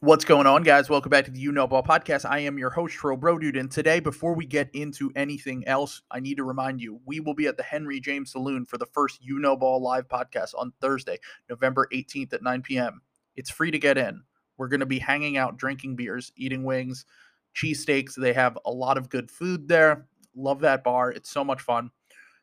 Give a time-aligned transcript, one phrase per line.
[0.00, 0.90] What's going on, guys?
[0.90, 2.28] Welcome back to the You Know Ball podcast.
[2.28, 6.02] I am your host, Trill Bro Dude, and today, before we get into anything else,
[6.10, 8.84] I need to remind you we will be at the Henry James Saloon for the
[8.84, 13.00] first You Know Ball live podcast on Thursday, November 18th at 9 p.m.
[13.36, 14.22] It's free to get in.
[14.58, 17.06] We're going to be hanging out, drinking beers, eating wings,
[17.54, 18.14] cheesesteaks.
[18.14, 20.06] They have a lot of good food there.
[20.34, 21.10] Love that bar.
[21.10, 21.90] It's so much fun.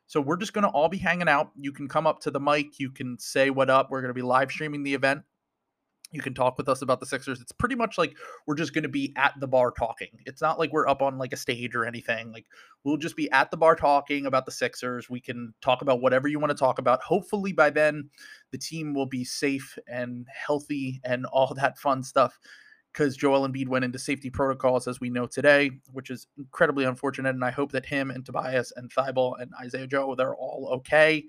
[0.08, 1.52] So we're just going to all be hanging out.
[1.56, 2.80] You can come up to the mic.
[2.80, 3.92] You can say what up.
[3.92, 5.22] We're going to be live streaming the event.
[6.14, 7.40] You can talk with us about the Sixers.
[7.40, 10.08] It's pretty much like we're just going to be at the bar talking.
[10.26, 12.32] It's not like we're up on like a stage or anything.
[12.32, 12.46] Like
[12.84, 15.10] we'll just be at the bar talking about the Sixers.
[15.10, 17.02] We can talk about whatever you want to talk about.
[17.02, 18.10] Hopefully by then
[18.52, 22.38] the team will be safe and healthy and all that fun stuff
[22.92, 27.34] because Joel Embiid went into safety protocols as we know today, which is incredibly unfortunate.
[27.34, 31.24] And I hope that him and Tobias and Thybulle and Isaiah Joe, they're all okay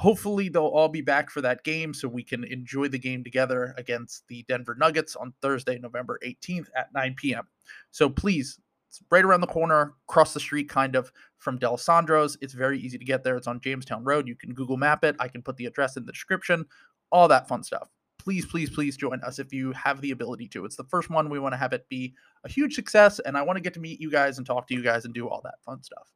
[0.00, 3.74] hopefully they'll all be back for that game so we can enjoy the game together
[3.76, 7.46] against the Denver Nuggets on Thursday, November 18th at 9 p.m.
[7.90, 12.38] So please, it's right around the corner, across the street, kind of from Dalessandro's.
[12.40, 13.36] It's very easy to get there.
[13.36, 14.26] It's on Jamestown Road.
[14.26, 15.16] You can Google map it.
[15.20, 16.64] I can put the address in the description,
[17.12, 17.90] all that fun stuff.
[18.18, 20.64] Please, please, please join us if you have the ability to.
[20.64, 21.28] It's the first one.
[21.28, 23.80] We want to have it be a huge success, and I want to get to
[23.80, 26.10] meet you guys and talk to you guys and do all that fun stuff.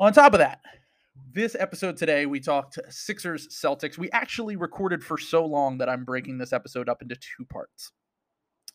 [0.00, 0.60] On top of that,
[1.32, 3.98] this episode today, we talked Sixers Celtics.
[3.98, 7.92] We actually recorded for so long that I'm breaking this episode up into two parts.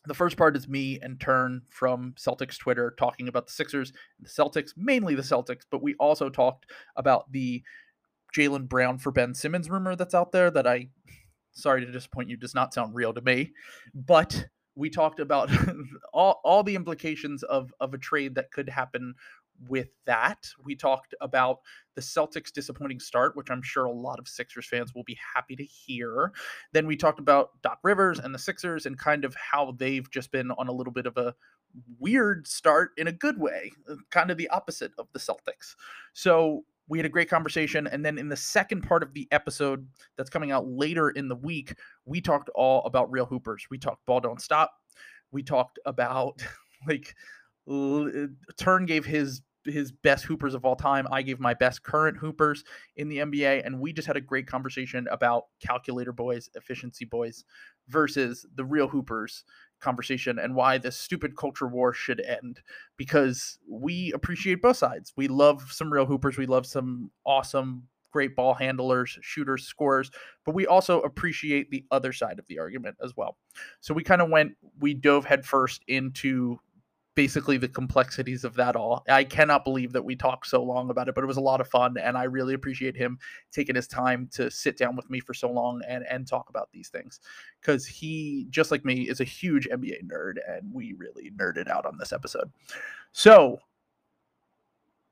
[0.06, 4.28] The first part is me and Turn from Celtics Twitter talking about the Sixers the
[4.28, 7.62] Celtics, mainly the Celtics, but we also talked about the
[8.36, 10.88] Jaylen Brown for Ben Simmons rumor that's out there that I,
[11.52, 13.52] sorry to disappoint you, does not sound real to me.
[13.94, 15.50] But we talked about
[16.12, 19.14] all, all the implications of, of a trade that could happen
[19.68, 20.48] with that.
[20.64, 21.60] We talked about
[21.94, 25.56] the Celtics' disappointing start, which I'm sure a lot of Sixers fans will be happy
[25.56, 26.32] to hear.
[26.72, 30.32] Then we talked about Doc Rivers and the Sixers and kind of how they've just
[30.32, 31.34] been on a little bit of a
[31.98, 35.74] weird start in a good way, uh, kind of the opposite of the Celtics.
[36.12, 37.86] So we had a great conversation.
[37.86, 39.86] And then in the second part of the episode
[40.16, 41.74] that's coming out later in the week,
[42.04, 43.66] we talked all about real hoopers.
[43.70, 44.72] We talked ball don't stop.
[45.30, 46.42] We talked about
[46.88, 47.14] like
[47.70, 51.06] uh, Turn gave his his best hoopers of all time.
[51.10, 52.64] I gave my best current hoopers
[52.96, 57.44] in the NBA, and we just had a great conversation about calculator boys, efficiency boys
[57.88, 59.44] versus the real hoopers
[59.80, 62.60] conversation and why this stupid culture war should end
[62.96, 65.12] because we appreciate both sides.
[65.16, 70.10] We love some real hoopers, we love some awesome great ball handlers, shooters, scorers,
[70.44, 73.38] but we also appreciate the other side of the argument as well.
[73.80, 76.58] So we kind of went, we dove headfirst into
[77.14, 79.04] basically the complexities of that all.
[79.08, 81.60] I cannot believe that we talked so long about it, but it was a lot
[81.60, 83.18] of fun and I really appreciate him
[83.50, 86.70] taking his time to sit down with me for so long and and talk about
[86.72, 87.20] these things
[87.60, 91.84] cuz he just like me is a huge NBA nerd and we really nerded out
[91.84, 92.50] on this episode.
[93.12, 93.60] So,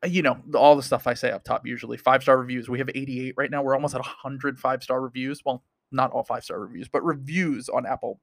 [0.06, 2.70] you know, all the stuff I say up top usually five-star reviews.
[2.70, 3.62] We have 88 right now.
[3.62, 5.42] We're almost at 100 five-star reviews.
[5.44, 5.62] Well,
[5.92, 8.20] not all five-star reviews, but reviews on Apple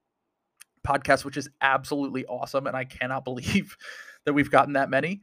[0.88, 2.68] podcast, which is absolutely awesome.
[2.68, 3.78] And I cannot believe
[4.26, 5.22] that we've gotten that many.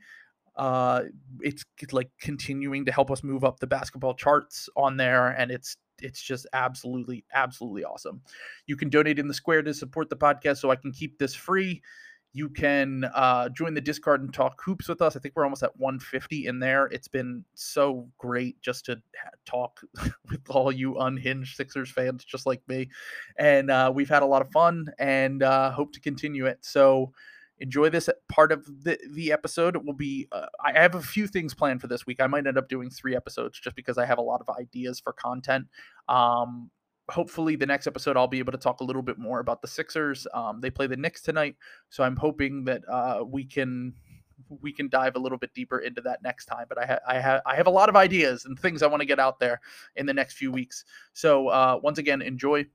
[0.57, 1.03] Uh,
[1.41, 5.77] it's like continuing to help us move up the basketball charts on there, and it's
[6.01, 8.21] it's just absolutely absolutely awesome.
[8.67, 11.35] You can donate in the square to support the podcast, so I can keep this
[11.35, 11.83] free.
[12.37, 15.15] You can uh, join the Discord and talk hoops with us.
[15.15, 16.87] I think we're almost at 150 in there.
[16.87, 19.01] It's been so great just to
[19.47, 19.81] talk
[20.29, 22.91] with all you unhinged Sixers fans, just like me.
[23.39, 26.59] And uh, we've had a lot of fun and uh, hope to continue it.
[26.63, 27.13] So
[27.61, 29.77] enjoy this part of the, the episode.
[29.77, 32.21] It will be, uh, I have a few things planned for this week.
[32.21, 34.99] I might end up doing three episodes just because I have a lot of ideas
[34.99, 35.69] for content.
[36.09, 36.73] Um,
[37.11, 39.69] hopefully the next episode I'll be able to talk a little bit more about the
[39.69, 40.27] Sixers.
[40.33, 41.57] Um, they play the Knicks tonight,
[41.91, 43.95] so I'm hoping that uh, we can
[44.61, 46.67] we can dive a little bit deeper into that next time.
[46.69, 49.01] But I ha- I have I have a lot of ideas and things I want
[49.01, 49.61] to get out there
[49.97, 50.85] in the next few weeks.
[51.13, 52.67] So uh, once again, enjoy.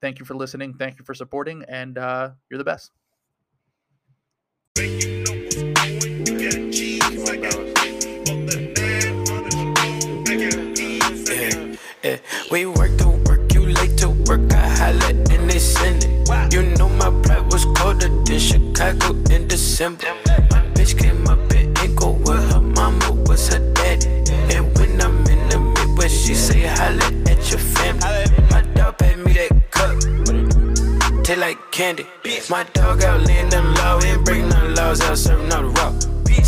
[0.00, 0.74] Thank you for listening.
[0.74, 2.90] Thank you for supporting, and uh, you're the best.
[12.50, 13.03] We work
[16.52, 20.06] You know my pride was colder than Chicago in December.
[20.50, 24.06] My bitch came up in Ankle where her mama was her daddy.
[24.54, 28.26] And when I'm in the Midwest, she say holla at your family.
[28.50, 31.24] My dog paid me that cup.
[31.24, 32.06] Taste like candy.
[32.50, 35.94] My dog out them law, ain't breaking no laws, out serving all the rock.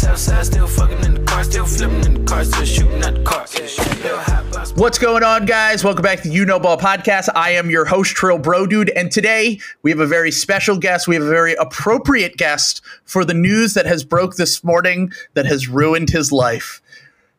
[0.06, 3.22] Outside, still fucking in the car, still flipping in the car, still shooting at the
[3.22, 3.46] car.
[3.46, 4.45] Still hot
[4.76, 5.82] What's going on, guys?
[5.82, 7.30] Welcome back to the You Know Ball podcast.
[7.34, 11.08] I am your host, Trill Bro Dude, and today we have a very special guest.
[11.08, 15.46] We have a very appropriate guest for the news that has broke this morning that
[15.46, 16.82] has ruined his life.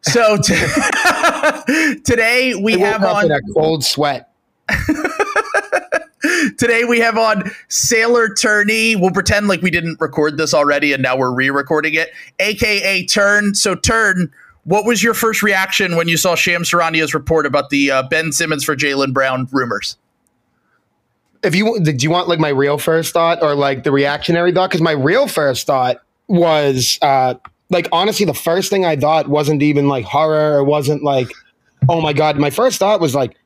[0.02, 0.56] So t-
[2.06, 4.32] today we have on a cold sweat.
[6.58, 8.96] Today we have on Sailor Turney.
[8.96, 13.54] We'll pretend like we didn't record this already and now we're re-recording it, aka Turn.
[13.54, 14.32] So Turn,
[14.68, 18.34] what was your first reaction when you saw Shams Charania's report about the uh, Ben
[18.34, 19.96] Simmons for Jaylen Brown rumors?
[21.42, 24.70] If you did, you want like my real first thought or like the reactionary thought?
[24.70, 27.36] Because my real first thought was uh,
[27.70, 30.60] like honestly, the first thing I thought wasn't even like horror.
[30.60, 31.30] It wasn't like,
[31.88, 32.38] oh my god.
[32.38, 33.38] My first thought was like,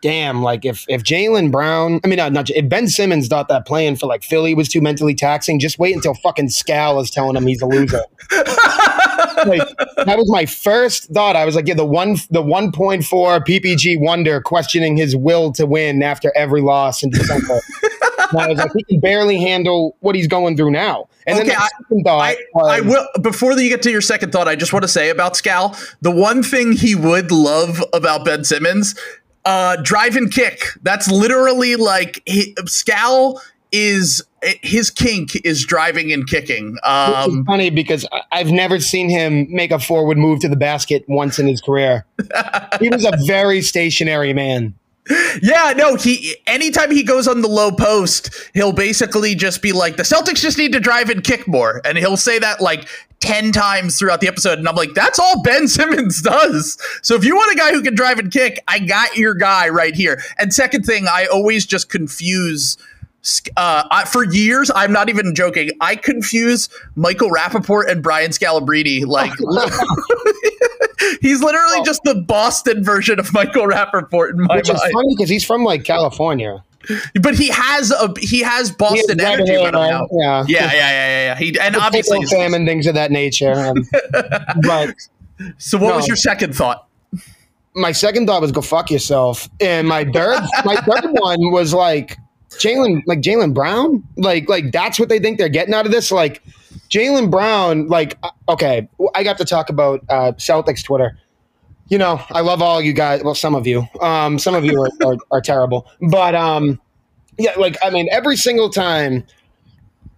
[0.00, 3.66] damn, like if if Jaylen Brown, I mean, not, not if Ben Simmons thought that
[3.66, 7.36] playing for like Philly was too mentally taxing, just wait until fucking Scal is telling
[7.36, 8.02] him he's a loser.
[9.46, 9.62] like,
[9.96, 11.36] that was my first thought.
[11.36, 15.52] I was like, yeah, the one the one point four PPG wonder questioning his will
[15.52, 17.60] to win after every loss in December.
[18.38, 21.08] I was like, he can barely handle what he's going through now.
[21.26, 23.06] And okay, then the second thought, I, was, I will.
[23.20, 25.76] Before you get to your second thought, I just want to say about Scal.
[26.00, 28.94] The one thing he would love about Ben Simmons
[29.44, 30.62] uh, drive and kick.
[30.82, 33.40] That's literally like he, Scal
[33.72, 34.22] is
[34.62, 36.76] his kink is driving and kicking.
[36.82, 41.38] Um, funny because I've never seen him make a forward move to the basket once
[41.38, 42.06] in his career.
[42.80, 44.74] he was a very stationary man.
[45.42, 49.96] Yeah, no, he anytime he goes on the low post, he'll basically just be like,
[49.96, 51.80] the Celtics just need to drive and kick more.
[51.84, 52.88] And he'll say that like
[53.20, 54.58] 10 times throughout the episode.
[54.58, 56.78] And I'm like, that's all Ben Simmons does.
[57.02, 59.68] So if you want a guy who can drive and kick, I got your guy
[59.68, 60.22] right here.
[60.38, 62.76] And second thing, I always just confuse
[63.56, 65.70] uh, I, for years, I'm not even joking.
[65.80, 69.06] I confuse Michael Rapaport and Brian Scalabrine.
[69.06, 69.32] Like,
[71.20, 74.80] he's literally just the Boston version of Michael Rapaport in my Which mind.
[74.84, 76.64] is funny because he's from like California.
[77.20, 80.44] But he has a he has Boston he energy about him Yeah.
[80.48, 81.34] yeah, yeah, yeah, yeah, yeah.
[81.36, 83.52] He and obviously famine things of that nature.
[83.52, 83.86] Um,
[84.62, 84.94] but
[85.58, 86.88] so, what no, was your second thought?
[87.74, 92.16] My second thought was go fuck yourself, and my third my third one was like
[92.52, 96.10] Jaylen like Jaylen Brown, like like that's what they think they're getting out of this.
[96.10, 96.42] Like
[96.88, 101.18] Jaylen Brown, like uh, okay, I got to talk about uh, Celtics Twitter
[101.90, 103.22] you know, I love all you guys.
[103.22, 106.80] Well, some of you, um, some of you are, are, are terrible, but um,
[107.36, 109.26] yeah, like I mean, every single time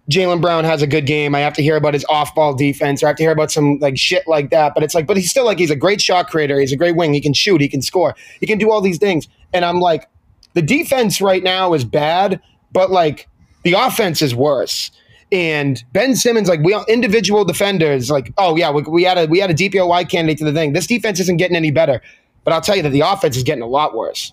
[0.09, 3.07] Jaylen Brown has a good game, I have to hear about his off-ball defense, or
[3.07, 4.75] I have to hear about some like shit like that.
[4.75, 6.59] But it's like, but he's still like he's a great shot creator.
[6.59, 7.11] He's a great wing.
[7.11, 7.59] He can shoot.
[7.59, 8.15] He can score.
[8.39, 9.27] He can do all these things.
[9.51, 10.07] And I'm like,
[10.53, 12.41] the defense right now is bad,
[12.71, 13.27] but like
[13.63, 14.91] the offense is worse.
[15.31, 19.39] And Ben Simmons, like we individual defenders, like oh yeah, we, we had a we
[19.39, 20.73] had a DPOY candidate to the thing.
[20.73, 22.01] This defense isn't getting any better,
[22.43, 24.31] but I'll tell you that the offense is getting a lot worse.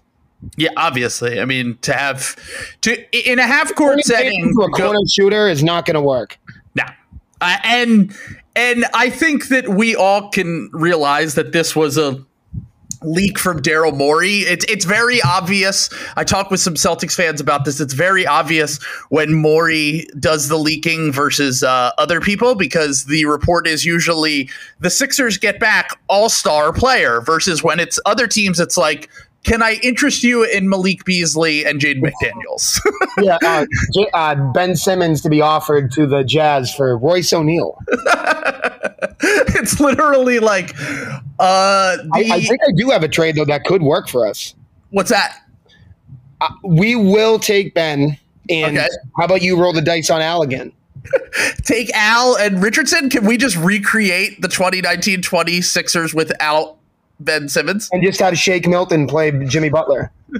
[0.56, 1.40] Yeah, obviously.
[1.40, 2.36] I mean, to have
[2.82, 6.38] to in a half court setting, a corner go, shooter is not going to work.
[6.74, 6.92] No, nah.
[7.40, 8.14] uh, and
[8.56, 12.24] and I think that we all can realize that this was a
[13.02, 14.40] leak from Daryl Morey.
[14.40, 15.90] It's it's very obvious.
[16.16, 17.80] I talked with some Celtics fans about this.
[17.80, 23.66] It's very obvious when Morey does the leaking versus uh, other people because the report
[23.66, 24.48] is usually
[24.80, 28.60] the Sixers get back all star player versus when it's other teams.
[28.60, 29.08] It's like.
[29.42, 32.78] Can I interest you in Malik Beasley and Jaden McDaniels?
[33.22, 33.64] yeah, uh,
[33.94, 37.78] J- uh, Ben Simmons to be offered to the Jazz for Royce O'Neale.
[39.20, 40.74] it's literally like
[41.38, 44.26] uh the, I, I, think I do have a trade though that could work for
[44.26, 44.54] us.
[44.90, 45.38] What's that?
[46.40, 48.88] Uh, we will take Ben and okay.
[49.16, 50.72] how about you roll the dice on Al again?
[51.64, 53.10] take Al and Richardson.
[53.10, 56.76] Can we just recreate the 2019-20 Sixers without
[57.20, 57.88] Ben Simmons?
[57.92, 60.10] And just have Shake Milton play Jimmy Butler.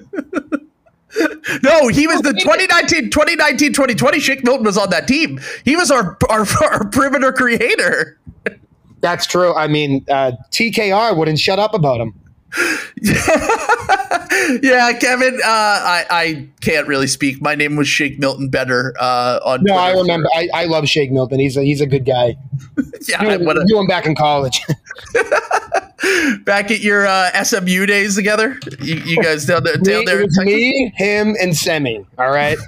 [1.63, 4.21] no, he was the 2019, 2019, 2020.
[4.21, 5.41] Shake Milton was on that team.
[5.65, 8.19] He was our, our, our perimeter creator.
[9.01, 9.55] That's true.
[9.55, 12.15] I mean, uh, TKR wouldn't shut up about him.
[14.63, 15.35] yeah, Kevin.
[15.35, 17.41] Uh, I I can't really speak.
[17.41, 19.63] My name was Shake Milton Better uh, on.
[19.63, 19.81] No, Twitter.
[19.81, 20.29] I remember.
[20.35, 21.39] I, I love Shake Milton.
[21.39, 22.37] He's a he's a good guy.
[23.09, 24.61] yeah, you, I you him back in college.
[26.45, 28.59] back at your uh, SMU days together.
[28.81, 29.77] You, you guys down there?
[29.77, 30.27] Down there?
[30.45, 32.05] me, him, and Semi.
[32.19, 32.59] All right.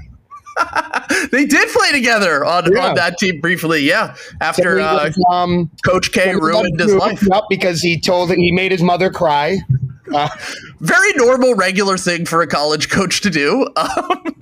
[1.30, 2.88] they did play together on, yeah.
[2.88, 3.80] on that team briefly.
[3.80, 7.22] Yeah, after uh, was, um, Coach K ruined his life.
[7.32, 9.58] Up because he told he made his mother cry.
[10.12, 10.28] Uh,
[10.80, 13.66] Very normal, regular thing for a college coach to do.
[13.76, 14.34] Um,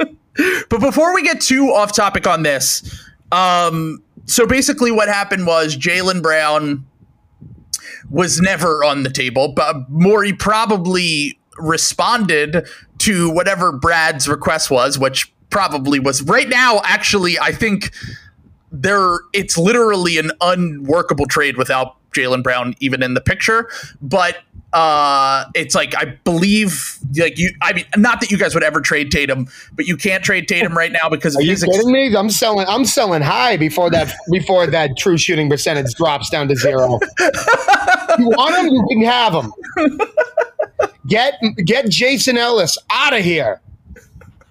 [0.69, 5.77] but before we get too off topic on this, um, so basically what happened was
[5.77, 6.87] Jaylen Brown
[8.09, 12.67] was never on the table, but Morey probably responded
[12.99, 16.81] to whatever Brad's request was, which probably was right now.
[16.85, 17.93] Actually, I think
[18.73, 23.69] there it's literally an unworkable trade without Jaylen Brown even in the picture.
[24.01, 24.39] But
[24.73, 27.53] uh, it's like I believe like you.
[27.61, 30.77] I mean, not that you guys would ever trade Tatum, but you can't trade Tatum
[30.77, 32.15] right now because are you kidding ex- me?
[32.15, 32.67] I'm selling.
[32.69, 37.01] I'm selling high before that before that true shooting percentage drops down to zero.
[38.19, 38.67] you want him?
[38.67, 39.53] You can have him.
[41.07, 43.61] Get get Jason Ellis out of here.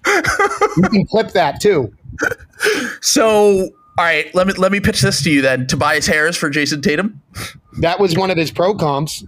[0.06, 1.92] You can clip that too.
[3.00, 5.66] So all right, let me let me pitch this to you then.
[5.66, 7.20] Tobias Harris for Jayson Tatum.
[7.80, 9.24] That was one of his pro comps.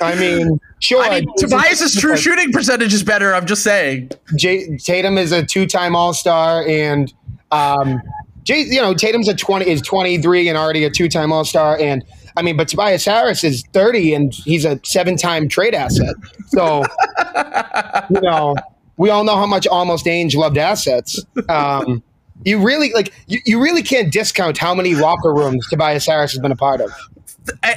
[0.00, 1.02] I mean, sure.
[1.02, 3.34] I mean, Tobias's true shooting percentage is better.
[3.34, 4.10] I'm just saying.
[4.36, 7.12] J- Tatum is a two-time All Star, and
[7.50, 8.02] um,
[8.42, 12.04] J- you know Tatum's a twenty is 23 and already a two-time All Star, and
[12.36, 16.14] I mean, but Tobias Harris is 30 and he's a seven-time trade asset.
[16.48, 16.84] So,
[18.10, 18.54] you know,
[19.00, 21.24] we all know how much almost Ainge loved assets.
[21.48, 22.02] Um,
[22.44, 26.38] you really like you, you really can't discount how many locker rooms Tobias Harris has
[26.38, 26.92] been a part of.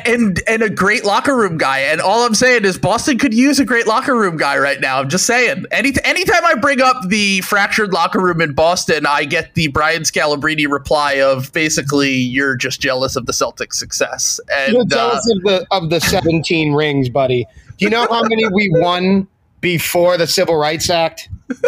[0.06, 1.80] And and a great locker room guy.
[1.80, 5.00] And all I'm saying is Boston could use a great locker room guy right now.
[5.00, 5.66] I'm just saying.
[5.72, 10.02] Any anytime I bring up the fractured locker room in Boston, I get the Brian
[10.02, 14.42] Scalabrine reply of basically you're just jealous of the Celtics' success.
[14.52, 17.48] And you're jealous uh, of the of the 17 rings, buddy.
[17.78, 19.28] Do you know how many we won
[19.64, 21.30] before the Civil Rights Act?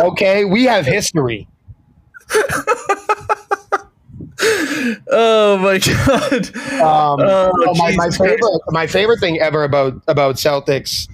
[0.00, 1.46] Okay, we have history.
[5.10, 6.56] oh my god!
[6.80, 11.08] Um, oh, my, my favorite, my favorite thing ever about about Celtics,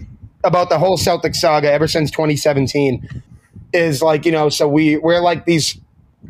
[0.45, 3.23] about the whole Celtics saga ever since 2017,
[3.75, 5.79] is like you know, so we we're like these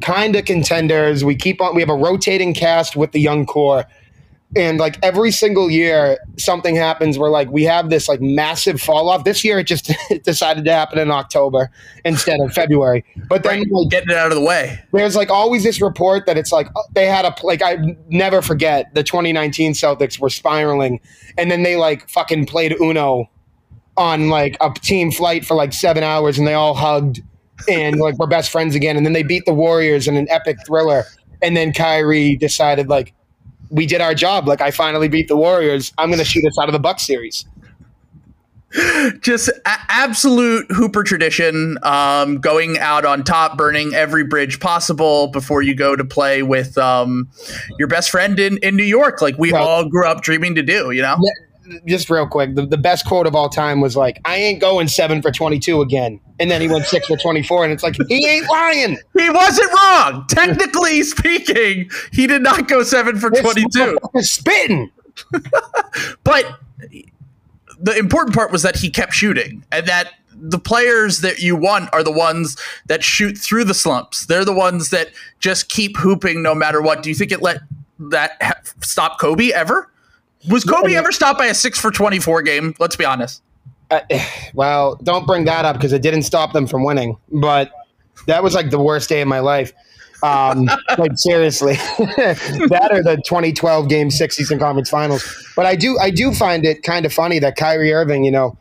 [0.01, 1.25] kind of contenders.
[1.25, 1.77] We keep on.
[1.77, 3.85] We have a rotating cast with the young core,
[4.57, 9.09] and like every single year something happens where like we have this like massive fall
[9.09, 9.93] off this year it just
[10.25, 11.71] decided to happen in october
[12.05, 13.05] instead of february.
[13.29, 13.71] But then right.
[13.71, 14.81] like, getting it out of the way.
[14.93, 18.43] there's like always this report that it's like oh, they had a like i never
[18.43, 21.01] forget the 2019 celtics were spiraling
[21.39, 23.31] and then they like fucking played uno
[23.97, 27.21] on like a team flight for like seven hours and they all hugged
[27.69, 28.97] and like we're best friends again.
[28.97, 31.05] And then they beat the warriors in an epic thriller.
[31.43, 33.15] And then Kyrie decided like
[33.71, 34.47] we did our job.
[34.47, 35.93] Like I finally beat the Warriors.
[35.97, 37.47] I'm going to shoot us out of the Buck series.
[39.21, 41.77] Just a- absolute Hooper tradition.
[41.83, 46.79] Um, going out on top, burning every bridge possible before you go to play with
[46.79, 47.29] um,
[47.79, 50.93] your best friend in, in New York, like we all grew up dreaming to do.
[50.93, 51.17] You know.
[51.21, 51.50] Yeah
[51.87, 54.89] just real quick, the, the best quote of all time was like, I ain't going
[54.89, 56.21] seven for 22 again.
[56.39, 57.65] And then he went six for 24.
[57.65, 58.99] And it's like, he ain't lying.
[59.19, 60.25] He wasn't wrong.
[60.29, 63.99] Technically speaking, he did not go seven for this 22.
[64.21, 64.91] spitting.
[66.25, 66.61] but
[67.79, 71.91] the important part was that he kept shooting and that the players that you want
[71.93, 74.27] are the ones that shoot through the slumps.
[74.27, 77.03] They're the ones that just keep hooping no matter what.
[77.03, 77.61] Do you think it let
[77.99, 79.90] that stop Kobe ever?
[80.49, 82.75] Was Kobe ever stopped by a six for twenty four game?
[82.79, 83.43] Let's be honest.
[83.91, 84.01] Uh,
[84.55, 87.17] well, don't bring that up because it didn't stop them from winning.
[87.31, 87.73] But
[88.27, 89.73] that was like the worst day of my life.
[90.23, 90.69] Um,
[90.99, 95.53] like seriously, that or the 2012 Game Six Eastern Conference Finals.
[95.57, 98.57] But I do, I do find it kind of funny that Kyrie Irving, you know,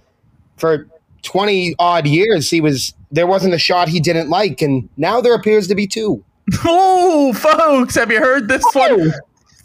[0.58, 0.88] for
[1.24, 5.34] 20 odd years, he was there wasn't a shot he didn't like, and now there
[5.34, 6.24] appears to be two.
[6.66, 8.98] Oh, folks, have you heard this oh.
[8.98, 9.14] one?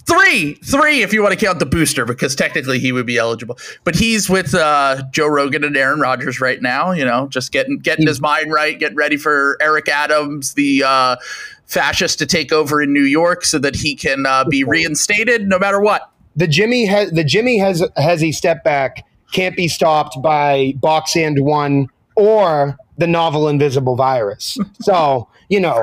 [0.06, 3.58] Three, three, if you want to count the booster, because technically he would be eligible.
[3.84, 6.92] But he's with uh, Joe Rogan and Aaron Rodgers right now.
[6.92, 11.16] You know, just getting getting his mind right, getting ready for Eric Adams, the uh,
[11.64, 15.58] fascist, to take over in New York, so that he can uh, be reinstated no
[15.58, 16.10] matter what.
[16.36, 21.16] The Jimmy has the Jimmy has has a step back can't be stopped by box
[21.16, 24.58] and one or the novel invisible virus.
[24.80, 25.82] So you know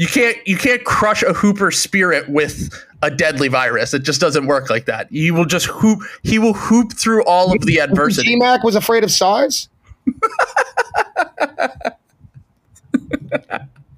[0.00, 3.92] you can't you can't crush a Hooper spirit with a deadly virus.
[3.92, 5.08] It just doesn't work like that.
[5.10, 6.00] He will just hoop.
[6.22, 8.34] He will hoop through all of the adversity.
[8.36, 9.68] Mac was afraid of SARS.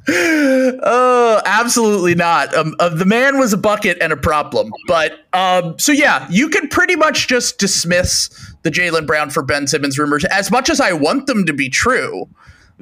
[0.08, 2.52] oh, absolutely not.
[2.52, 4.72] Um, uh, the man was a bucket and a problem.
[4.88, 8.28] But um, so yeah, you can pretty much just dismiss
[8.62, 11.68] the Jaylen Brown for Ben Simmons rumors as much as I want them to be
[11.68, 12.28] true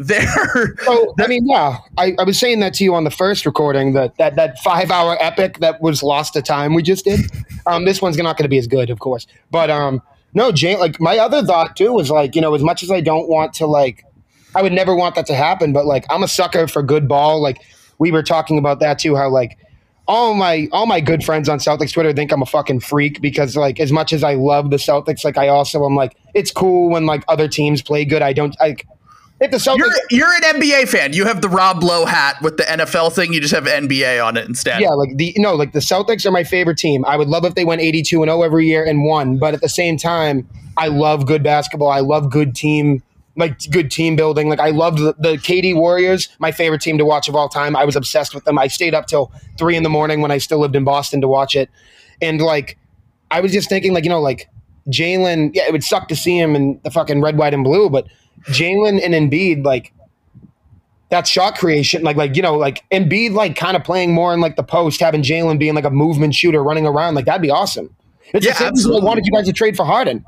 [0.00, 0.75] there.
[0.85, 3.92] So I mean, yeah, I, I was saying that to you on the first recording
[3.92, 7.21] that that that five hour epic that was lost to time we just did.
[7.66, 10.02] Um, this one's not going to be as good, of course, but um,
[10.33, 10.78] no, Jane.
[10.78, 13.52] Like my other thought too was like you know as much as I don't want
[13.54, 14.04] to like,
[14.54, 17.40] I would never want that to happen, but like I'm a sucker for good ball.
[17.40, 17.61] Like
[17.99, 19.59] we were talking about that too, how like
[20.09, 23.57] all my all my good friends on Celtics Twitter think I'm a fucking freak because
[23.57, 26.88] like as much as I love the Celtics, like I also am like it's cool
[26.88, 28.23] when like other teams play good.
[28.23, 28.87] I don't like
[29.40, 29.78] if the Celtics.
[29.78, 31.12] You're, you're an NBA fan.
[31.12, 33.32] You have the Rob Lowe hat with the NFL thing.
[33.32, 34.80] You just have NBA on it instead.
[34.80, 37.04] Yeah, like the no, like the Celtics are my favorite team.
[37.06, 39.61] I would love if they went 82 and 0 every year and won, but at
[39.61, 41.90] the same time, I love good basketball.
[41.90, 43.02] I love good team
[43.37, 44.49] like good team building.
[44.49, 47.75] Like I loved the, the KD Warriors, my favorite team to watch of all time.
[47.75, 48.59] I was obsessed with them.
[48.59, 51.28] I stayed up till three in the morning when I still lived in Boston to
[51.28, 51.70] watch it.
[52.20, 52.76] And like
[53.30, 54.49] I was just thinking, like, you know, like
[54.88, 57.88] Jaylen, yeah, it would suck to see him in the fucking red, white, and blue,
[57.88, 58.06] but
[58.47, 59.92] Jaylen and Embiid, like
[61.11, 64.40] that shot creation, like like you know, like Embiid, like kind of playing more in
[64.40, 67.50] like the post, having Jaylen being like a movement shooter, running around, like that'd be
[67.50, 67.94] awesome.
[68.32, 70.25] It's Yeah, the same reason I wanted you guys to trade for Harden.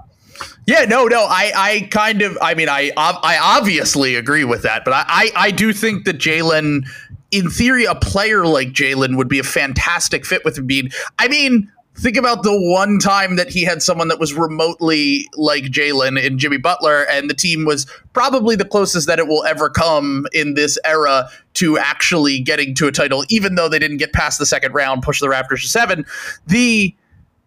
[0.67, 1.25] Yeah, no, no.
[1.29, 5.31] I, I kind of, I mean, I, I obviously agree with that, but I, I,
[5.37, 6.85] I do think that Jaylen,
[7.31, 10.93] in theory, a player like Jaylen would be a fantastic fit with Embiid.
[11.19, 15.65] I mean, think about the one time that he had someone that was remotely like
[15.65, 19.69] Jaylen in Jimmy Butler, and the team was probably the closest that it will ever
[19.69, 24.13] come in this era to actually getting to a title, even though they didn't get
[24.13, 26.07] past the second round, push the Raptors to seven.
[26.47, 26.95] The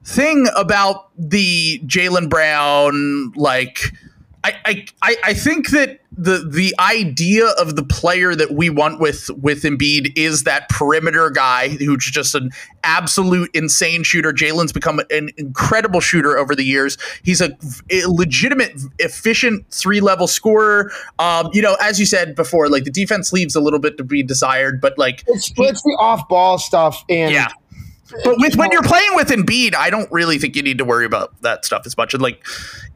[0.04, 3.92] thing about the Jaylen Brown, like
[4.44, 9.00] I, I, I I think that the the idea of the player that we want
[9.00, 12.52] with with Embiid is that perimeter guy who's just an
[12.84, 14.32] absolute insane shooter.
[14.32, 16.98] Jaylen's become an incredible shooter over the years.
[17.24, 17.58] He's a,
[17.92, 20.92] a legitimate, efficient three level scorer.
[21.20, 24.04] Um, you know, as you said before, like the defense leaves a little bit to
[24.04, 27.50] be desired, but like It's, it's the off ball stuff and yeah.
[28.24, 31.06] But with, when you're playing with Embiid, I don't really think you need to worry
[31.06, 32.14] about that stuff as much.
[32.14, 32.46] And like,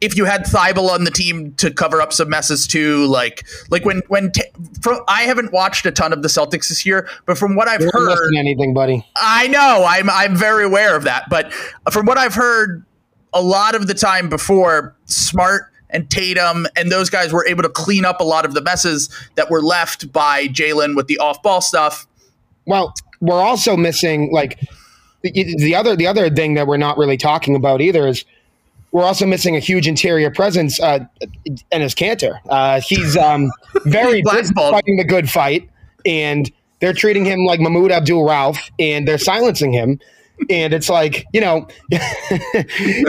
[0.01, 3.85] if you had Thybulle on the team to cover up some messes too, like like
[3.85, 4.43] when when t-
[4.81, 7.81] from, I haven't watched a ton of the Celtics this year, but from what I've
[7.81, 9.05] you're heard, anything, buddy.
[9.15, 11.25] I know I'm I'm very aware of that.
[11.29, 11.51] But
[11.91, 12.85] from what I've heard,
[13.33, 17.69] a lot of the time before, Smart and Tatum and those guys were able to
[17.69, 21.41] clean up a lot of the messes that were left by Jaylen with the off
[21.41, 22.07] ball stuff.
[22.65, 24.59] Well, we're also missing like
[25.21, 28.25] the, the other the other thing that we're not really talking about either is
[28.91, 30.99] we're also missing a huge interior presence, uh,
[31.71, 32.39] and Enes Kanter.
[32.49, 33.51] Uh, he's um,
[33.85, 35.69] very fighting the good fight,
[36.05, 39.99] and they're treating him like Mahmoud Abdul Rauf, and they're silencing him.
[40.49, 41.67] And it's like you know,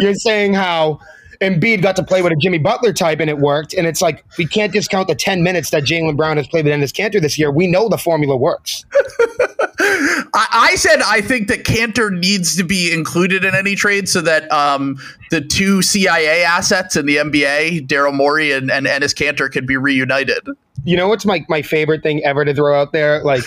[0.01, 1.01] you're saying how.
[1.41, 3.73] Embiid got to play with a Jimmy Butler type and it worked.
[3.73, 6.75] And it's like we can't discount the 10 minutes that Jaylen Brown has played with
[6.75, 7.51] Enes Kanter this year.
[7.51, 8.85] We know the formula works.
[10.35, 14.21] I, I said I think that Kanter needs to be included in any trade so
[14.21, 14.99] that um,
[15.31, 19.79] the two CIA assets in the NBA, Daryl Morey and, and Enes Kanter, can be
[19.79, 20.47] reunited.
[20.85, 23.25] you know what's my, my favorite thing ever to throw out there?
[23.25, 23.45] Like,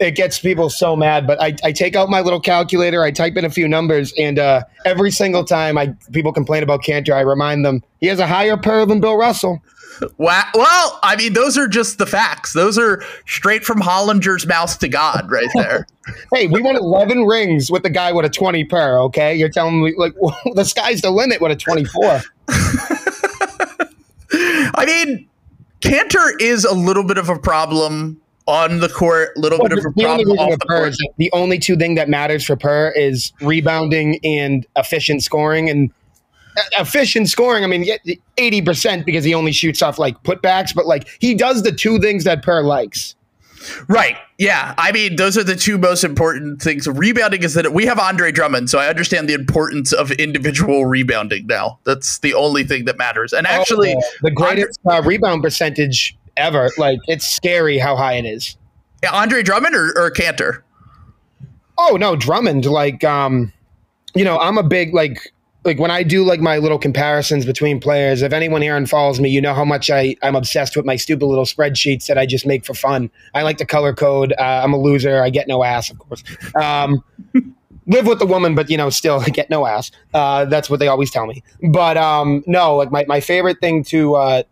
[0.00, 3.36] it gets people so mad, but I, I take out my little calculator, I type
[3.36, 7.20] in a few numbers, and uh, every single time I people complain about Kanter, I
[7.20, 9.62] remind them he has a higher PER than Bill Russell.
[10.16, 10.44] Wow.
[10.54, 12.52] Well, I mean, those are just the facts.
[12.52, 15.86] Those are straight from Hollinger's mouth to God, right there.
[16.34, 19.34] Hey, we won 11 rings with the guy with a 20 PER, okay?
[19.34, 20.12] You're telling me, like,
[20.54, 22.20] the sky's the limit with a 24.
[24.76, 25.26] I mean,
[25.80, 29.78] Kanter is a little bit of a problem on the court, a little bit of
[29.78, 30.94] a problem off the court.
[31.16, 35.70] the only two thing that matters for PER is rebounding and efficient scoring.
[35.70, 35.90] And
[36.56, 37.86] uh, efficient scoring, I mean,
[38.36, 41.98] eighty percent because he only shoots off like putbacks, but like he does the two
[41.98, 43.14] things that PER likes.
[43.88, 44.16] Right.
[44.38, 44.74] Yeah.
[44.76, 46.86] I mean, those are the two most important things.
[46.86, 51.46] Rebounding is that we have Andre Drummond, so I understand the importance of individual rebounding
[51.46, 51.78] now.
[51.84, 53.32] That's the only thing that matters.
[53.32, 56.70] And actually, Oh, the greatest uh, rebound percentage ever.
[56.78, 58.56] Like it's scary how high it is.
[59.02, 60.62] yeah, Andre Drummond or, or Kanter?
[61.78, 62.66] Oh no, Drummond.
[62.66, 63.52] Like, um,
[64.14, 65.32] you know, I'm a big like
[65.64, 68.22] like when I do like my little comparisons between players.
[68.22, 70.96] If anyone here and follows me, you know how much I I'm obsessed with my
[70.96, 73.10] stupid little spreadsheets that I just make for fun.
[73.34, 74.32] I like to color code.
[74.38, 75.22] Uh, I'm a loser.
[75.22, 76.22] I get no ass, of course.
[76.54, 77.02] Um,
[77.86, 79.90] live with the woman, but you know, still get no ass.
[80.12, 81.42] Uh, that's what they always tell me.
[81.70, 84.42] But um, no, like my my favorite thing to uh,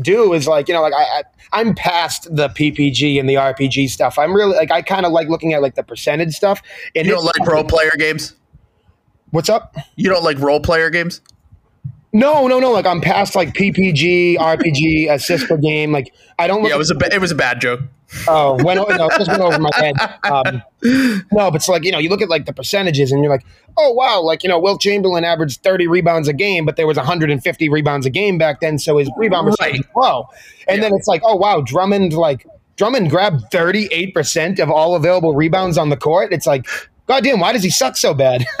[0.00, 3.90] do is like you know like I, I I'm past the PPG and the RPG
[3.90, 4.18] stuff.
[4.18, 6.62] I'm really like I kind of like looking at like the percentage stuff.
[6.94, 8.34] And You don't like role player games?
[9.30, 9.76] What's up?
[9.96, 11.20] You don't like role player games?
[12.12, 12.70] No, no, no.
[12.72, 15.92] Like I'm past like PPG, RPG, assist per game.
[15.92, 16.62] Like I don't.
[16.62, 17.80] Look Yeah, it was a ba- it was a bad joke.
[18.28, 19.94] Oh, went, o- no, it just went over my head.
[20.24, 20.62] Um,
[21.32, 23.44] no, but it's like, you know, you look at like the percentages and you're like,
[23.78, 26.96] oh, wow, like, you know, Wilt Chamberlain averaged 30 rebounds a game, but there was
[26.96, 28.78] 150 rebounds a game back then.
[28.78, 30.28] So his rebound percentage is low.
[30.68, 32.46] And then it's like, oh, wow, Drummond, like,
[32.76, 36.32] Drummond grabbed 38% of all available rebounds on the court.
[36.32, 36.66] It's like,
[37.12, 38.40] God damn, why does he suck so bad?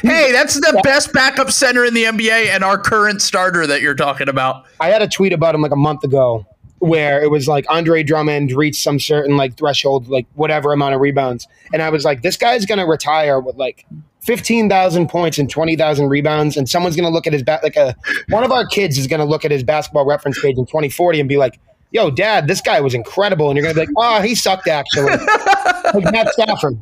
[0.00, 3.94] hey, that's the best backup center in the NBA and our current starter that you're
[3.94, 4.64] talking about.
[4.80, 6.46] I had a tweet about him like a month ago
[6.78, 11.02] where it was like Andre Drummond reached some certain like threshold, like whatever amount of
[11.02, 11.46] rebounds.
[11.74, 13.84] And I was like, this guy's going to retire with like
[14.22, 16.56] 15,000 points and 20,000 rebounds.
[16.56, 17.94] And someone's going to look at his back, like a,
[18.30, 21.20] one of our kids is going to look at his basketball reference page in 2040
[21.20, 23.50] and be like, yo, dad, this guy was incredible.
[23.50, 25.04] And you're going to be like, oh, he sucked actually.
[25.94, 26.78] like Matt Stafford.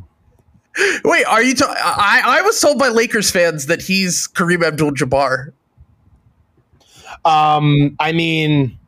[1.05, 1.55] Wait, are you?
[1.55, 5.53] Ta- I I was told by Lakers fans that he's Kareem Abdul-Jabbar.
[7.25, 8.79] Um, I mean,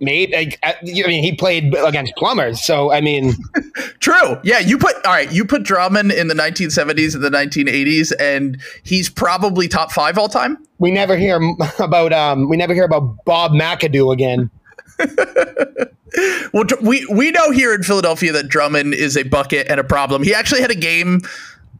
[0.00, 0.32] maybe.
[0.32, 3.34] Like, I mean, he played against plumbers, so I mean,
[4.00, 4.38] true.
[4.42, 5.30] Yeah, you put all right.
[5.30, 10.28] You put Drummond in the 1970s and the 1980s, and he's probably top five all
[10.28, 10.56] time.
[10.78, 11.38] We never hear
[11.78, 14.50] about um, we never hear about Bob McAdoo again.
[16.52, 20.22] well, we we know here in Philadelphia that Drummond is a bucket and a problem.
[20.22, 21.22] He actually had a game,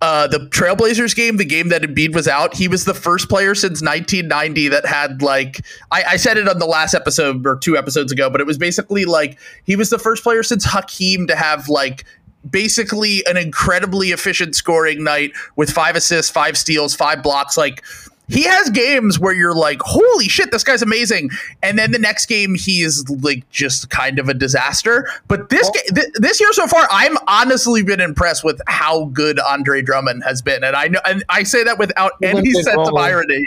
[0.00, 2.54] uh, the Trailblazers game, the game that Embiid was out.
[2.54, 6.58] He was the first player since 1990 that had like I, I said it on
[6.58, 9.98] the last episode or two episodes ago, but it was basically like he was the
[9.98, 12.04] first player since Hakeem to have like
[12.48, 17.82] basically an incredibly efficient scoring night with five assists, five steals, five blocks, like
[18.28, 21.30] he has games where you're like, holy shit, this guy's amazing.
[21.62, 25.06] And then the next game, he is like just kind of a disaster.
[25.28, 29.38] But this well, th- this year so far, I'm honestly been impressed with how good
[29.38, 30.64] Andre Drummond has been.
[30.64, 33.46] And I know, and I say that without any sense of irony.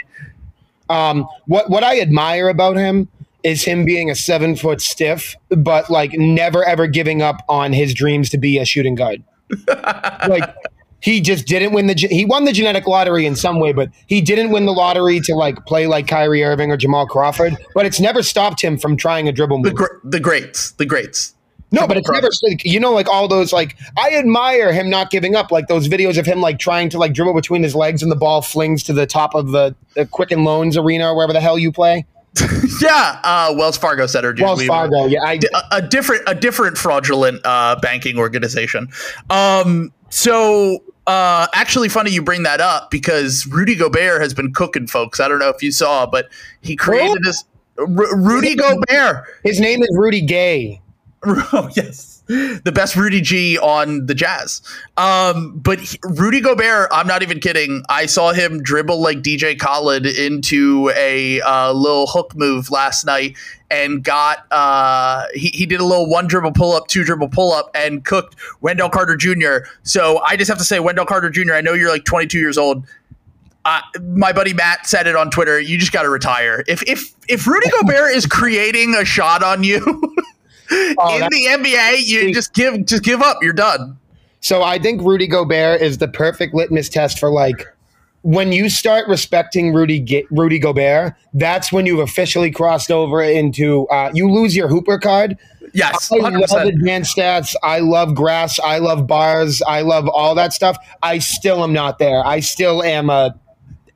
[0.88, 3.08] Um, what, what I admire about him
[3.42, 7.94] is him being a seven foot stiff, but like never ever giving up on his
[7.94, 9.22] dreams to be a shooting guard.
[9.68, 10.54] like
[11.00, 14.20] he just didn't win the he won the genetic lottery in some way, but he
[14.20, 17.56] didn't win the lottery to like play like Kyrie Irving or Jamal Crawford.
[17.74, 19.64] But it's never stopped him from trying a dribble move.
[19.64, 21.34] The, gr- the greats, the greats.
[21.70, 22.28] No, but it's never
[22.64, 26.18] you know like all those like I admire him not giving up like those videos
[26.18, 28.92] of him like trying to like dribble between his legs and the ball flings to
[28.92, 32.06] the top of the, the Quicken Loans arena or wherever the hell you play.
[32.80, 34.34] yeah, uh, Wells Fargo Center.
[34.38, 35.40] Wells Fargo, yeah, I,
[35.72, 38.88] a, a, different a different fraudulent uh, banking organization.
[39.28, 44.86] Um, so uh, actually, funny you bring that up because Rudy Gobert has been cooking,
[44.86, 45.20] folks.
[45.20, 46.28] I don't know if you saw, but
[46.60, 47.44] he created this.
[47.78, 49.24] R- Rudy Gobert.
[49.42, 50.80] His name is Rudy Gay.
[51.24, 54.60] Oh yes, the best Rudy G on the Jazz.
[54.98, 57.82] Um, but he, Rudy Gobert, I'm not even kidding.
[57.88, 63.36] I saw him dribble like DJ Khaled into a uh, little hook move last night,
[63.70, 67.52] and got uh, he he did a little one dribble pull up, two dribble pull
[67.52, 69.66] up, and cooked Wendell Carter Jr.
[69.82, 71.54] So I just have to say, Wendell Carter Jr.
[71.54, 72.86] I know you're like 22 years old.
[73.64, 75.58] Uh, my buddy Matt said it on Twitter.
[75.58, 76.62] You just got to retire.
[76.68, 80.14] If if if Rudy Gobert is creating a shot on you
[80.70, 83.38] oh, in the NBA, you just give just give up.
[83.42, 83.98] You're done.
[84.40, 87.66] So I think Rudy Gobert is the perfect litmus test for like
[88.22, 94.10] when you start respecting Rudy Rudy Gobert, that's when you've officially crossed over into uh,
[94.12, 95.38] you lose your Hooper card.
[95.74, 96.24] Yes, 100%.
[96.24, 97.54] I love advanced stats.
[97.62, 98.58] I love grass.
[98.60, 99.60] I love bars.
[99.62, 100.78] I love all that stuff.
[101.02, 102.26] I still am not there.
[102.26, 103.38] I still am a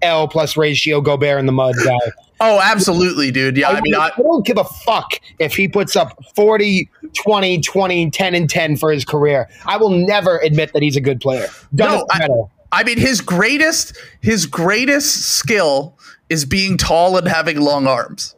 [0.03, 1.99] L plus ratio Gobert in the mud guy.
[2.45, 3.57] Oh, absolutely, dude.
[3.57, 6.91] Yeah, I, I mean, I, I, don't give a fuck if he puts up 40,
[7.17, 9.49] 20, 20, 10, and 10 for his career.
[9.65, 11.47] I will never admit that he's a good player.
[11.73, 12.43] Doesn't no, matter.
[12.73, 15.97] I mean, his greatest his greatest skill
[16.29, 18.35] is being tall and having long arms.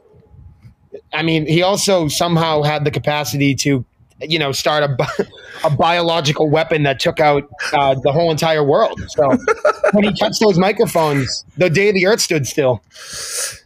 [1.14, 3.86] I mean, he also somehow had the capacity to
[4.20, 5.26] you know, start a,
[5.64, 9.00] a biological weapon that took out uh, the whole entire world.
[9.08, 9.36] So
[9.92, 12.82] when he touched those microphones, the day the earth stood still.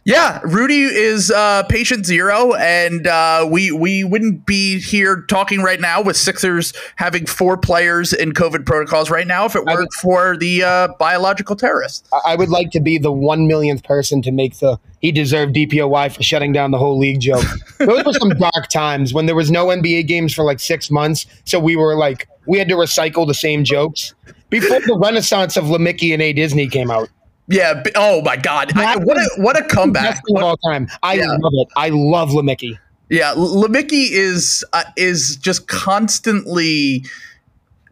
[0.09, 5.79] Yeah, Rudy is uh, patient zero, and uh, we we wouldn't be here talking right
[5.79, 10.35] now with Sixers having four players in COVID protocols right now if it weren't for
[10.35, 12.07] the uh, biological terrorist.
[12.25, 16.11] I would like to be the one millionth person to make the he deserved DPOY
[16.11, 17.45] for shutting down the whole league joke.
[17.77, 21.27] Those were some dark times when there was no NBA games for like six months.
[21.45, 24.15] So we were like, we had to recycle the same jokes
[24.49, 27.09] before the renaissance of LeMickey and A Disney came out.
[27.49, 27.83] Yeah.
[27.95, 28.71] Oh my God.
[28.77, 30.87] I, what a what a comeback of all time.
[31.03, 31.35] I yeah.
[31.39, 31.67] love it.
[31.75, 32.77] I love LeMickey.
[33.09, 37.03] Yeah, LeMickey is uh, is just constantly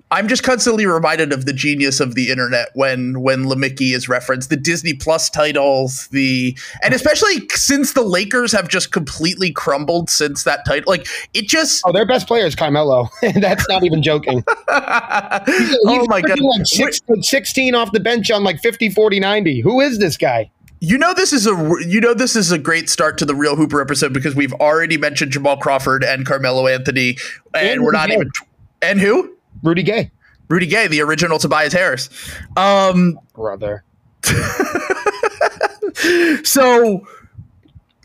[0.09, 4.49] I'm just constantly reminded of the genius of the internet when when LeMickey is referenced.
[4.49, 10.43] The Disney Plus titles, the and especially since the Lakers have just completely crumbled since
[10.43, 10.89] that title.
[10.89, 13.09] Like it just oh, their best player is Carmelo.
[13.35, 14.43] That's not even joking.
[15.45, 19.19] he's, he's oh my god, like six, 16 off the bench on like 50, 40,
[19.19, 19.59] 90.
[19.59, 20.49] Who is this guy?
[20.79, 23.57] You know this is a you know this is a great start to the real
[23.57, 27.17] Hooper episode because we've already mentioned Jamal Crawford and Carmelo Anthony,
[27.53, 28.29] and, and we're not even
[28.81, 30.11] and who Rudy Gay.
[30.49, 32.09] Rudy Gay, the original Tobias Harris.
[32.55, 33.83] Um, Brother.
[36.43, 37.05] so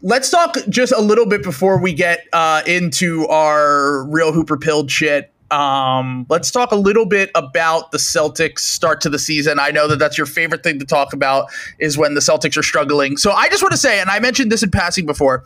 [0.02, 4.90] let's talk just a little bit before we get uh, into our real Hooper Pilled
[4.90, 5.32] shit.
[5.50, 9.58] Um, let's talk a little bit about the Celtics start to the season.
[9.58, 12.62] I know that that's your favorite thing to talk about is when the Celtics are
[12.62, 13.18] struggling.
[13.18, 15.44] So I just want to say, and I mentioned this in passing before,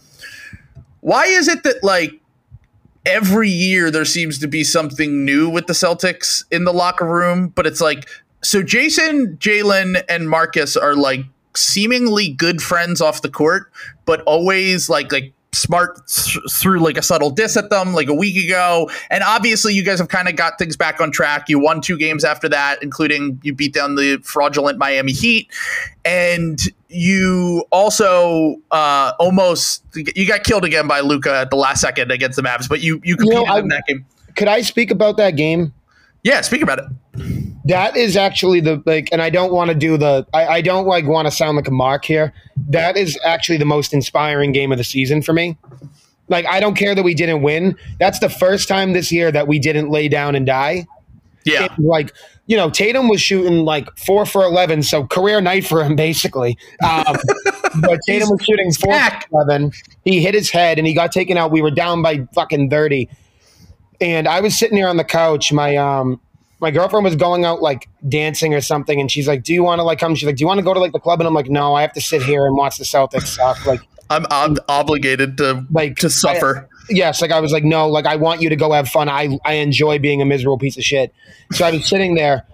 [1.01, 2.13] why is it that like
[3.07, 7.49] every year there seems to be something new with the Celtics in the locker room,
[7.49, 8.09] but it's like
[8.43, 11.21] so Jayson, Jaylen, and Marcus are like
[11.55, 13.73] seemingly good friends off the court,
[14.05, 18.15] but always like like smart th- threw like a subtle diss at them like a
[18.15, 18.91] week ago.
[19.11, 21.49] And obviously, you guys have kind of got things back on track.
[21.49, 25.51] You won two games after that, including you beat down the fraudulent Miami Heat,
[26.05, 32.11] and you also uh, almost you got killed again by Luka at the last second
[32.11, 34.05] against the Mavs, but you you competed You know, I- in that game.
[34.37, 35.73] Could I speak about that game?
[36.23, 36.85] Yeah, speak about it.
[37.67, 40.27] That is actually the like, and I don't want to do the.
[40.33, 42.33] I, I don't like want to sound like a mark here.
[42.69, 45.57] That is actually the most inspiring game of the season for me.
[46.29, 47.77] Like, I don't care that we didn't win.
[47.99, 50.87] That's the first time this year that we didn't lay down and die.
[51.45, 52.13] Yeah, And, like,
[52.47, 56.59] you know, Tatum was shooting like four for eleven, so career night for him basically.
[56.85, 57.17] Um,
[57.81, 59.29] but Tatum was shooting four back.
[59.29, 59.73] for eleven.
[60.05, 61.51] He hit his head and he got taken out.
[61.51, 63.09] We were down by fucking thirty,
[64.01, 65.53] and I was sitting here on the couch.
[65.53, 66.21] My um,
[66.61, 69.79] my girlfriend was going out like dancing or something, and she's like, "Do you want
[69.79, 71.27] to like come?" She's like, "Do you want to go to like the club?" And
[71.27, 74.25] I'm like, "No, I have to sit here and watch the Celtics suck." Like, I'm
[74.27, 76.69] ob- obligated to like to suffer.
[76.89, 79.09] yes, like I was like, no, like I want you to go have fun.
[79.09, 81.13] I I enjoy being a miserable piece of shit.
[81.53, 82.47] So I was sitting there,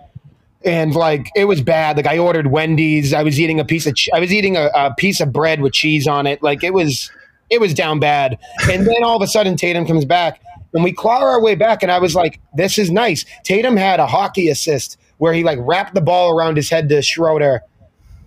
[0.65, 1.97] and like it was bad.
[1.97, 3.13] Like I ordered Wendy's.
[3.13, 5.61] I was eating a piece of ch- I was eating a, a piece of bread
[5.61, 6.43] with cheese on it.
[6.43, 7.11] Like it was
[7.51, 8.39] it was down bad.
[8.71, 10.41] And then all of a sudden Tatum comes back,
[10.75, 11.83] and we claw our way back.
[11.83, 13.25] And I was like, this is nice.
[13.45, 17.03] Tatum had a hockey assist where he like wrapped the ball around his head to
[17.03, 17.63] Schroeder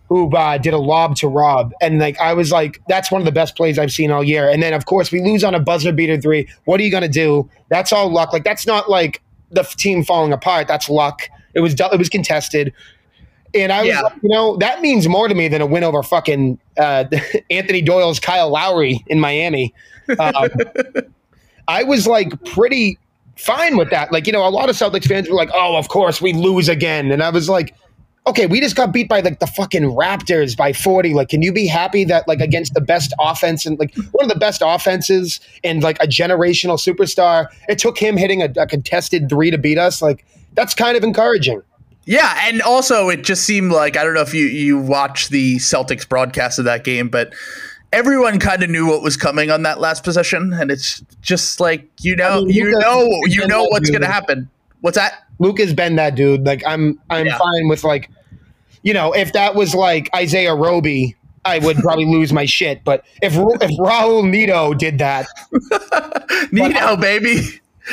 [0.08, 3.26] who uh, did a lob to Rob, and like I was like, that's one of
[3.26, 4.48] the best plays I've seen all year.
[4.48, 6.48] And then of course we lose on a buzzer beater three.
[6.66, 7.50] What are you gonna do?
[7.70, 8.32] That's all luck.
[8.32, 10.68] Like that's not like the team falling apart.
[10.68, 11.24] That's luck.
[11.56, 12.72] It was it was contested.
[13.56, 14.02] And I was, Yeah.
[14.02, 17.06] like, you know, that means more to me than a win over fucking uh,
[17.50, 19.74] Anthony Doyle's Kyle Lowry in Miami.
[20.20, 20.50] Um,
[21.68, 22.98] I was like pretty
[23.38, 24.12] fine with that.
[24.12, 26.70] Like, you know, a lot of Celtics fans were like, "Oh, of course we lose
[26.70, 27.76] again," and I was like,
[28.28, 31.14] "Okay, we just got beat by like the fucking Raptors by forty.
[31.14, 34.30] Like, can you be happy that like against the best offense and like one of
[34.30, 39.30] the best offenses and like a generational superstar, it took him hitting a, a contested
[39.30, 40.02] three to beat us?
[40.02, 41.62] Like, that's kind of encouraging."
[42.06, 45.56] Yeah, and also it just seemed like I don't know if you you watched the
[45.58, 47.34] Celtics broadcast of that game, but
[47.96, 51.88] everyone kind of knew what was coming on that last possession, and it's just like
[52.02, 54.50] you know, I mean, you know, you know what's going to happen.
[54.82, 55.24] What's that?
[55.40, 56.46] Luke has been that dude.
[56.46, 57.38] Like I'm I'm Yeah.
[57.38, 58.10] fine with like
[58.84, 62.84] you know, if that was like Isaiah Roby, I would probably lose my shit.
[62.84, 65.26] But if if Raul Neto did that,
[66.52, 67.42] Nino, baby,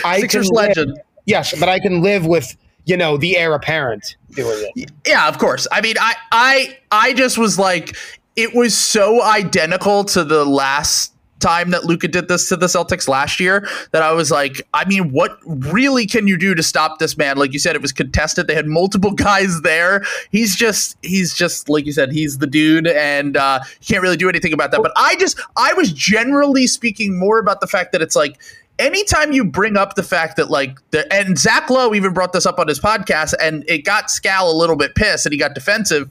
[0.05, 1.01] I Sixers live- legend.
[1.27, 4.91] yes, but I can live with, you know, the heir apparent doing it.
[5.07, 5.67] Yeah, of course.
[5.73, 7.97] I mean, I I I just was like,
[8.37, 13.09] it was so identical to the last time that Luka did this to the Celtics
[13.09, 17.01] last year that I was like, I mean, what really can you do to stop
[17.01, 17.37] this man?
[17.37, 18.47] Like you said, it was contested.
[18.47, 20.05] They had multiple guys there.
[20.31, 24.17] He's just he's just like you said, he's the dude, and uh, you can't really
[24.17, 24.83] do anything about that.
[24.83, 28.39] But I just I was generally speaking more about the fact that it's like
[28.79, 32.47] anytime you bring up the fact that like the and Zach Lowe even brought this
[32.47, 35.55] up on his podcast and it got Scal a little bit pissed and he got
[35.55, 36.11] defensive,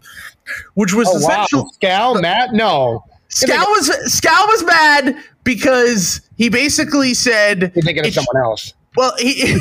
[0.75, 1.71] which was Oh wow, essential.
[1.81, 8.13] Scal, Matt, no, Scal was Scal was mad because he basically said you're thinking of
[8.13, 8.73] someone else.
[8.95, 9.57] well he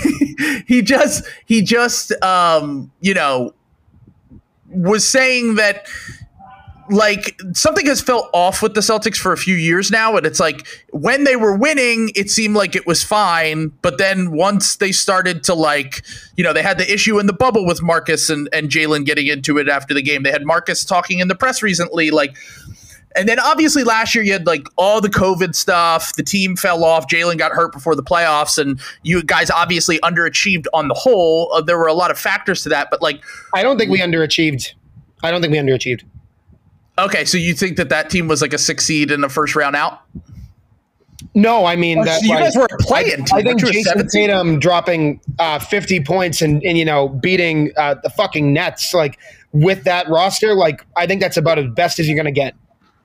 [0.66, 3.54] he just he just um you know
[4.68, 5.86] was saying that
[6.90, 10.40] like something has felt off with the Celtics for a few years now and it's
[10.40, 14.92] like when they were winning it seemed like it was fine but then once they
[14.92, 16.02] started to like
[16.36, 19.26] you know they had the issue in the bubble with Marcus and and Jaylen getting
[19.26, 22.36] into it after the game they had Marcus talking in the press recently like
[23.16, 26.14] and then obviously last year you had like all the COVID stuff.
[26.14, 27.08] The team fell off.
[27.08, 31.50] Jaylen got hurt before the playoffs, and you guys obviously underachieved on the whole.
[31.52, 33.22] Uh, there were a lot of factors to that, but like,
[33.52, 34.74] I don't think we underachieved.
[35.22, 36.04] I don't think we underachieved.
[37.04, 39.56] Okay, so you think that that team was like a six seed in the first
[39.56, 40.00] round out?
[41.34, 42.22] No, I mean that.
[42.22, 43.26] you like, guys were playing team.
[43.34, 44.08] I think Jayson?
[44.10, 49.18] Tatum dropping uh, 50 points and, and you know beating uh, the fucking Nets like
[49.52, 52.54] with that roster, like I think that's about as best as you're gonna get.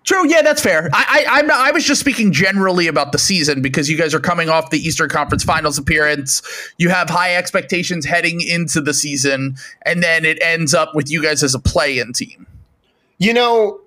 [0.05, 0.89] True, yeah, that's fair.
[0.93, 4.13] I, I, I'm not, I was just speaking generally about the season because you guys
[4.13, 6.43] are coming off the Eastern Conference Finals appearance.
[6.77, 11.23] You have high expectations heading into the season, and then it ends up with you
[11.23, 12.45] guys as a play-in team.
[13.17, 13.79] You know,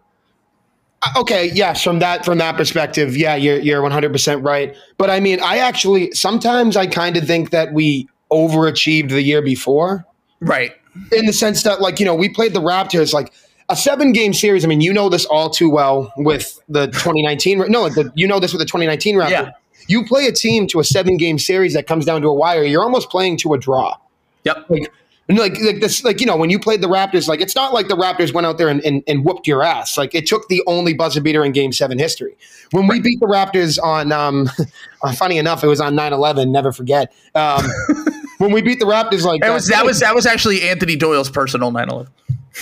[1.03, 4.77] Uh, okay, yes, from that from that perspective, yeah, you're you're 100 percent right.
[4.97, 9.43] But I mean, I actually sometimes I kind of think that we overachieved the year
[9.43, 10.05] before,
[10.41, 10.73] right?
[11.13, 13.33] In the sense that, like, you know, we played the Raptors like
[13.69, 14.65] a seven game series.
[14.65, 17.65] I mean, you know this all too well with the 2019.
[17.69, 19.31] No, the, you know this with the 2019 Raptors.
[19.31, 19.51] Yeah.
[19.87, 22.63] You play a team to a seven game series that comes down to a wire.
[22.65, 23.97] You're almost playing to a draw.
[24.45, 24.67] Yep.
[24.69, 24.93] Like,
[25.37, 27.89] like, like this, like you know, when you played the Raptors, like it's not like
[27.89, 29.99] the Raptors went out there and, and, and whooped your ass.
[29.99, 32.35] Like it took the only buzzer beater in Game Seven history.
[32.71, 34.49] When we beat the Raptors on, um,
[35.17, 37.13] funny enough, it was on 9-11, Never forget.
[37.35, 37.63] Um,
[38.39, 41.31] when we beat the Raptors, like that, was that was that was actually Anthony Doyle's
[41.31, 42.09] personal 9-11.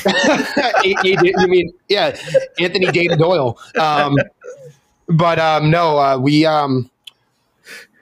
[1.05, 2.19] you mean yeah,
[2.59, 3.59] Anthony David Doyle?
[3.79, 4.17] Um,
[5.09, 6.45] but um, no, uh, we.
[6.45, 6.91] Um,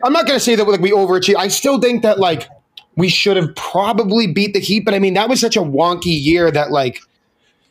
[0.02, 1.36] I'm not going to say that like we overachieved.
[1.36, 2.48] I still think that like
[2.96, 6.20] we should have probably beat the Heat, but I mean that was such a wonky
[6.20, 7.00] year that like.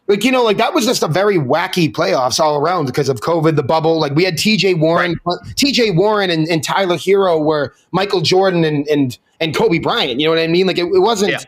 [0.05, 3.21] Like you know, like that was just a very wacky playoffs all around because of
[3.21, 4.01] COVID, the bubble.
[4.01, 4.73] Like we had T.J.
[4.73, 5.15] Warren.
[5.55, 5.91] T.J.
[5.91, 10.19] Warren, and, and, Tyler Herro were Michael Jordan and and and Kobe Bryant.
[10.19, 10.67] You know what I mean?
[10.67, 11.31] Like it, it wasn't.
[11.31, 11.39] Yeah.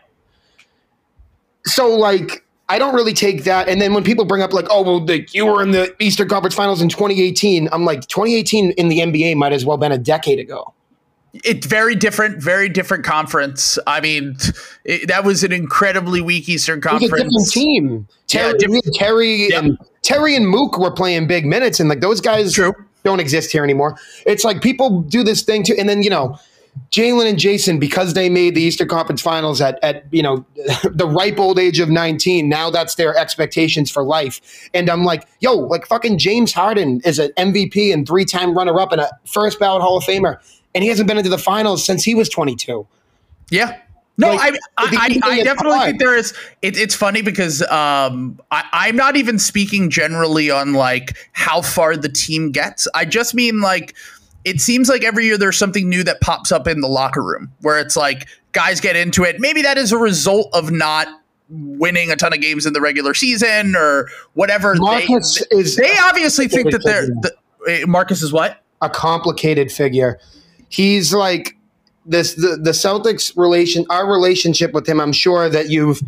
[1.66, 3.68] So like I don't really take that.
[3.68, 6.28] And then when people bring up like, oh well, like you were in the Eastern
[6.28, 9.92] Conference Finals in 2018, I'm like, 2018 in the NBA might as well have been
[9.92, 10.74] a decade ago.
[11.44, 13.78] It's very different, very different conference.
[13.86, 14.36] I mean,
[14.84, 17.12] it, that was an incredibly weak Eastern Conference.
[17.12, 18.08] different team.
[18.26, 19.58] Terry, yeah, different, Terry yeah.
[19.58, 22.74] and Terry and Mook were playing big minutes, and like those guys True.
[23.04, 23.98] don't exist here anymore.
[24.26, 26.38] It's like people do this thing too, and then you know
[26.90, 30.44] Jaylen and Jayson, because they made the Eastern Conference Finals at, at you know
[30.84, 34.68] the ripe old age of 19, now that's their expectations for life.
[34.74, 38.78] And I'm like, yo, like fucking James Harden is an MVP and three time runner
[38.78, 40.38] up and a first ballot Hall of Famer,
[40.76, 42.86] and he hasn't been into the finals since he was 22.
[43.50, 43.80] Yeah.
[44.18, 46.34] No, like, I, I, I, I definitely think there is.
[46.60, 51.96] It, it's funny because um, I, am not even speaking generally on like how far
[51.96, 52.86] the team gets.
[52.94, 53.94] I just mean like
[54.44, 57.50] it seems like every year there's something new that pops up in the locker room
[57.62, 59.40] where it's like guys get into it.
[59.40, 61.08] Maybe that is a result of not
[61.48, 64.74] winning a ton of games in the regular season or whatever.
[64.76, 67.34] Marcus they, is they obviously think that they're the,
[67.66, 70.18] eh, Marcus is what a complicated figure.
[70.68, 71.56] He's like
[72.04, 75.00] this the the Celtics relation our relationship with him.
[75.00, 76.00] I'm sure that you've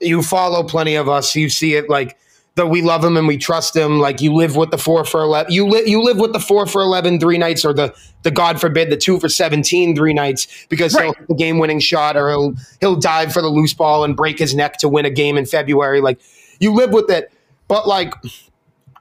[0.00, 1.34] you follow plenty of us.
[1.34, 2.16] You see it like
[2.56, 3.98] that we love him and we trust him.
[4.00, 6.66] Like you live with the four for eleven, you live you live with the four
[6.66, 10.66] for 11 three nights, or the the God forbid the two for 17 three nights
[10.68, 11.04] because right.
[11.04, 14.38] he'll the game winning shot, or he'll he'll dive for the loose ball and break
[14.38, 16.00] his neck to win a game in February.
[16.00, 16.20] Like
[16.58, 17.30] you live with it,
[17.68, 18.12] but like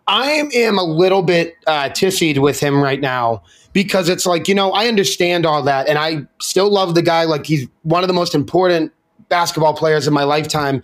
[0.08, 4.56] I am a little bit uh, tissied with him right now because it's like you
[4.56, 7.24] know I understand all that, and I still love the guy.
[7.26, 8.92] Like he's one of the most important
[9.30, 10.84] basketball players in my lifetime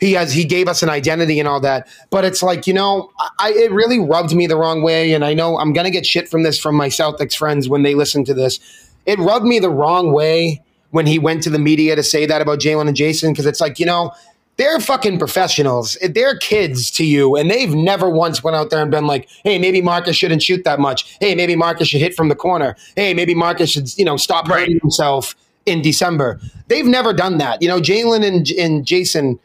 [0.00, 1.88] he has he gave us an identity and all that.
[2.10, 5.34] But it's like you know, I it really rubbed me the wrong way, and I
[5.34, 8.34] know I'm gonna get shit from this from my Celtics friends when they listen to
[8.34, 8.60] this.
[9.06, 12.40] It rubbed me the wrong way when he went to the media to say that
[12.40, 14.12] about Jaylen and Jayson because it's like you know
[14.56, 15.98] they're fucking professionals.
[16.02, 19.58] They're kids to you, and they've never once went out there and been like, "Hey,
[19.58, 21.16] maybe Marcus shouldn't shoot that much.
[21.20, 22.76] Hey, maybe Marcus should hit from the corner.
[22.96, 24.60] Hey, maybe Marcus should, you know, stop right.
[24.60, 25.34] hurting himself
[25.66, 27.60] in December." They've never done that.
[27.60, 29.38] You know, Jaylen and, and Jayson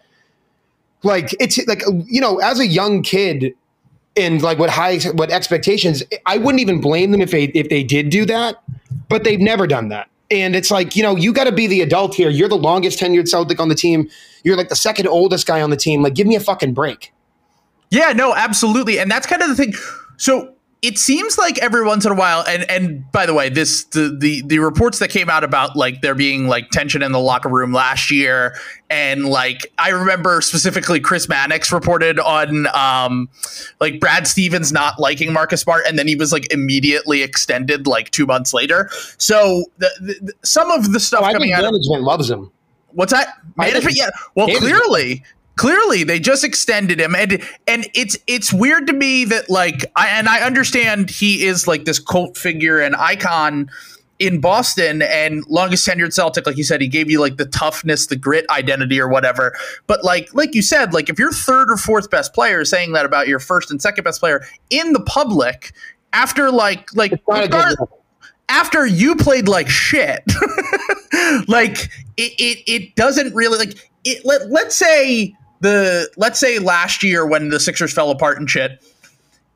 [1.03, 3.53] like it's like you know as a young kid
[4.15, 7.83] and like what high what expectations i wouldn't even blame them if they if they
[7.83, 8.61] did do that
[9.07, 11.81] but they've never done that and it's like you know you got to be the
[11.81, 14.09] adult here you're the longest tenured celtic on the team
[14.43, 16.01] you're like the second oldest guy on the team.
[16.01, 17.13] Like give me a fucking break.
[17.89, 18.99] Yeah no absolutely.
[18.99, 19.73] And that's kind of the thing.
[20.17, 23.83] So it seems like every once in a while and and by the way this
[23.85, 27.19] the, the the reports that came out about like there being like tension in the
[27.19, 28.55] locker room last year
[28.89, 33.27] and like i remember specifically chris mannix reported on um
[33.81, 38.09] like brad stevens not liking marcus smart and then he was like immediately extended like
[38.11, 38.89] two months later.
[39.17, 42.51] So the, the some of the stuff oh, coming out management of, loves him
[42.91, 43.35] what's that?
[43.57, 43.97] Management?
[43.97, 44.09] yeah.
[44.35, 45.23] Well clearly
[45.59, 47.13] clearly they just extended him.
[47.13, 51.67] And and it's it's weird to me that like I and I understand he is
[51.67, 53.69] like this cult figure and icon
[54.19, 58.07] in Boston and longest tenured Celtic, like you said, he gave you like the toughness,
[58.07, 59.53] the grit identity or whatever.
[59.87, 62.93] But like like you said, like if your third or fourth best player is saying
[62.93, 65.73] that about your first and second best player in the public
[66.13, 67.11] after like like
[68.49, 70.23] after you played like shit,
[71.47, 77.03] like it, it it doesn't really like it let let's say the let's say last
[77.03, 78.81] year when the Sixers fell apart and shit,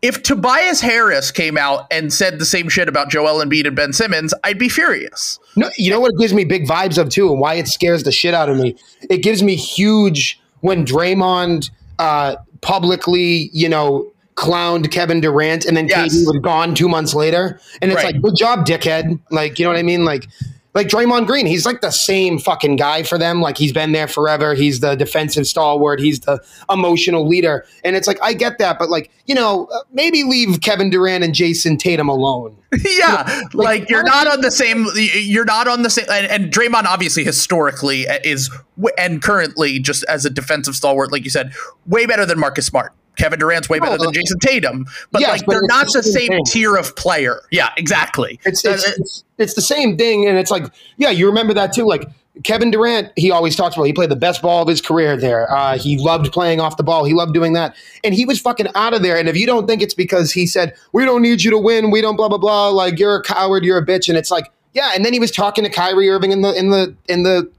[0.02, 3.94] if Tobias Harris came out and said the same shit about Joel Embiid and Ben
[3.94, 5.40] Simmons, I'd be furious.
[5.56, 8.04] No, you know what it gives me big vibes of too, and why it scares
[8.04, 8.76] the shit out of me.
[9.10, 11.70] It gives me huge when Draymond
[12.00, 16.14] uh, publicly, you know, clowned Kevin Durant, and then Yes.
[16.16, 18.14] KD was gone two months later, and it's Right.
[18.14, 19.20] like, good job, dickhead.
[19.32, 20.06] Like, you know what I mean?
[20.06, 20.28] Like,
[20.76, 23.42] like Draymond Green, he's like the same fucking guy for them.
[23.42, 24.56] Like, he's been there forever.
[24.56, 26.00] He's the defensive stalwart.
[26.00, 29.82] He's the emotional leader, and it's like I get that, but like, you know, uh,
[29.92, 32.58] maybe leave Kevin Durant and Jayson Tatum alone.
[32.98, 34.88] yeah, like, you're not on the same.
[34.96, 36.06] You're not on the same.
[36.10, 38.50] And, and Draymond obviously historically is
[38.98, 41.54] and currently just as a defensive stalwart, like you said,
[41.86, 42.94] way better than Marcus Smart.
[43.18, 46.04] Kevin Durant's way better No, than Jayson Tatum, but Yes, like but they're not the
[46.04, 46.44] same thing.
[46.46, 47.42] tier of player.
[47.52, 48.40] Yeah, exactly.
[48.46, 50.66] It's Uh, it's, it's it's the same thing, and it's like,
[50.98, 51.86] yeah, you remember that too.
[51.86, 52.08] Like
[52.44, 55.52] Kevin Durant, he always talks about he played the best ball of his career there.
[55.56, 57.04] Uh, he loved playing off the ball.
[57.06, 59.18] He loved doing that, and he was fucking out of there.
[59.18, 61.92] And if you don't think it's because he said we don't need you to win,
[61.92, 64.52] we don't blah blah blah, like you're a coward, you're a bitch, and it's like,
[64.74, 64.94] yeah.
[64.96, 67.52] And then he was talking to Kyrie Irving in the in the in the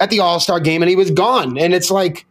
[0.00, 1.58] at the All Star game, and he was gone.
[1.58, 2.24] And it's like.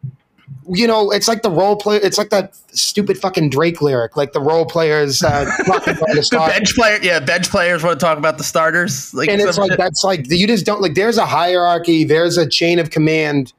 [0.69, 1.97] You know, it's like the role play.
[1.97, 6.27] It's like that stupid fucking Drake lyric, like the role players uh, talking about the
[6.29, 9.13] the bench player, yeah, bench players want to talk about the starters.
[9.13, 9.77] Like, and it's like shit.
[9.77, 13.53] that's like you just don't like there's a hierarchy there's a chain of command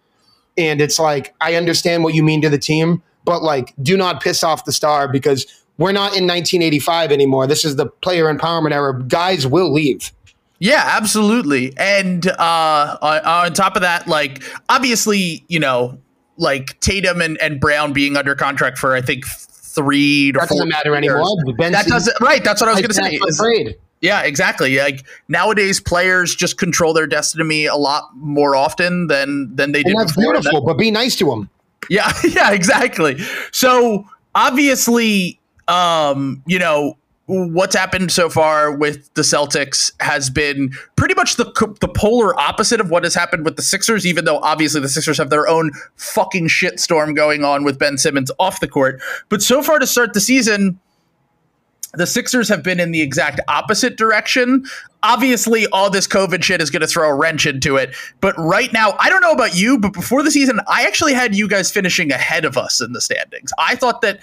[0.57, 4.23] and it's like i understand what you mean to the team but like do not
[4.23, 5.47] piss off the star because
[5.79, 10.13] we're not in 1985 anymore this is the player empowerment era guys will leave
[10.61, 11.73] Yeah, absolutely.
[11.77, 16.01] And uh, on, on top of that, like obviously, you know,
[16.39, 20.59] like Tatum and, and Brown being under contract for I think three to that four
[20.59, 20.97] doesn't matter years.
[21.11, 22.43] anymore ben That doesn't right.
[22.43, 23.19] That's what I was going to say.
[23.67, 24.79] is- yeah, exactly.
[24.79, 29.97] Like nowadays, players just control their destiny a lot more often than than they did
[29.97, 30.35] that's before.
[30.35, 31.51] And beautiful but be nice to them.
[31.91, 33.19] Yeah, yeah, exactly.
[33.51, 36.97] So obviously, um, you know,
[37.29, 41.45] what's happened so far with the Celtics has been pretty much the
[41.81, 44.07] the polar opposite of what has happened with the Sixers.
[44.07, 48.31] Even though obviously the Sixers have their own fucking shitstorm going on with Ben Simmons
[48.39, 50.81] off the court, but so far to start the season.
[51.95, 54.67] The Sixers have been in the exact opposite direction.
[55.03, 57.97] Obviously, all this COVID shit is going to throw a wrench into it.
[58.21, 61.35] But right now, I don't know about you, but before the season, I actually had
[61.35, 63.53] you guys finishing ahead of us in the standings.
[63.59, 64.21] I thought that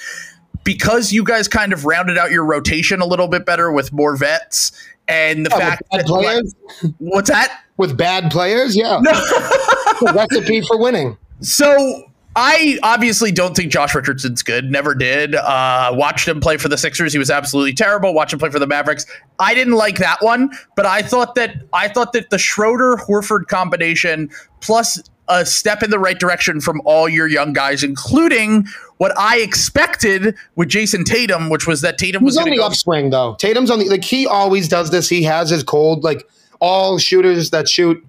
[0.66, 4.18] because you guys kind of rounded out your rotation a little bit better with more
[4.18, 4.74] vets
[5.08, 6.56] and the Yeah, fact with bad that players
[6.98, 7.64] what's that?
[7.78, 14.44] with bad players yeah the recipe for winning So I obviously don't think Josh Richardson's
[14.44, 14.70] good.
[14.70, 15.36] Never did.
[15.36, 17.14] Uh, watched him play for the Sixers.
[17.14, 18.14] He was absolutely terrible.
[18.14, 19.06] Watched him play for the Mavericks.
[19.40, 23.48] I didn't like that one, but I thought that I thought that the Schroeder Horford
[23.48, 28.66] combination plus a step in the right direction from all your young guys, including
[28.98, 32.66] what I expected with Jayson Tatum, which was that Tatum was He's on the go.
[32.66, 33.36] upswing though.
[33.36, 35.10] Tatum's on the like he always does this.
[35.10, 36.28] He has his cold like
[36.60, 38.06] all shooters that shoot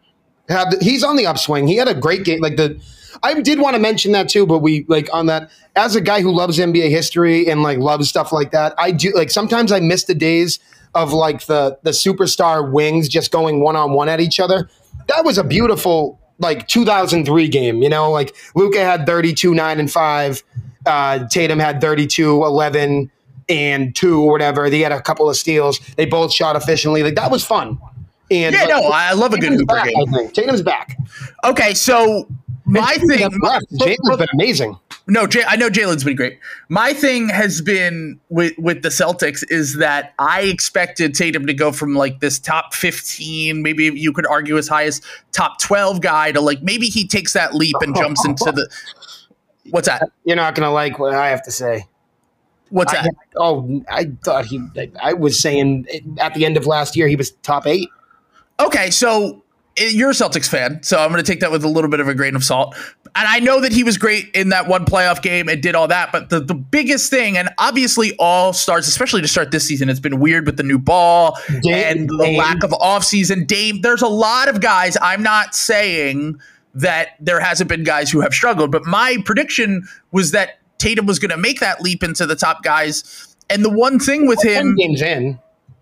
[0.49, 1.67] have the, he's on the upswing.
[1.67, 2.81] He had a great game like the
[3.23, 6.21] I did want to mention that too, but we like on that as a guy
[6.21, 8.75] who loves NBA history and like loves stuff like that.
[8.79, 10.59] I do like sometimes I miss the days
[10.95, 14.69] of like the the superstar wings just going one on one at each other.
[15.09, 19.91] That was a beautiful like 2003 game, you know, like Luka had 32 9 and
[19.91, 20.43] 5,
[20.87, 23.11] uh Tatum had 32 11
[23.49, 24.69] and 2 or whatever.
[24.71, 25.79] They had a couple of steals.
[25.97, 27.03] They both shot efficiently.
[27.03, 27.79] Like that was fun.
[28.31, 30.31] And Yeah, no, I love a good Hooper back, game.
[30.31, 30.99] Tatum's back.
[31.45, 32.27] Okay, so
[32.67, 33.31] my thing.
[33.31, 34.79] Jaylen's been amazing.
[35.07, 36.39] No, Jay, I know Jaylen's been great.
[36.69, 41.71] My thing has been with with the Celtics is that I expected Tatum to go
[41.71, 45.01] from like this top fifteen, maybe you could argue as high as
[45.31, 48.69] top twelve guy to like maybe he takes that leap and jumps into the.
[49.71, 50.11] What's that?
[50.25, 51.87] You're not gonna like what I have to say.
[52.71, 53.15] What's I, that?
[53.37, 54.61] oh, I thought he.
[55.01, 55.87] I was saying
[56.19, 57.89] at the end of last year he was top eight.
[58.59, 59.45] Okay, so
[59.79, 62.01] Eh, you're a Celtics fan, so I'm going to take that with a little bit
[62.01, 62.75] of a grain of salt.
[63.15, 65.89] And I know that he was great in that one playoff game and did all
[65.89, 69.89] that, but the, the biggest thing, and obviously all starts, especially to start this season,
[69.89, 72.39] it's been weird with the new ball Dame- and the Dame.
[72.39, 73.47] lack of offseason.
[73.47, 74.97] Dame, there's a lot of guys.
[75.01, 76.39] I'm not saying
[76.75, 81.19] that there hasn't been guys who have struggled, but my prediction was that Tatum was
[81.19, 83.35] going to make that leap into the top guys.
[83.49, 85.39] And the one thing with him, games in.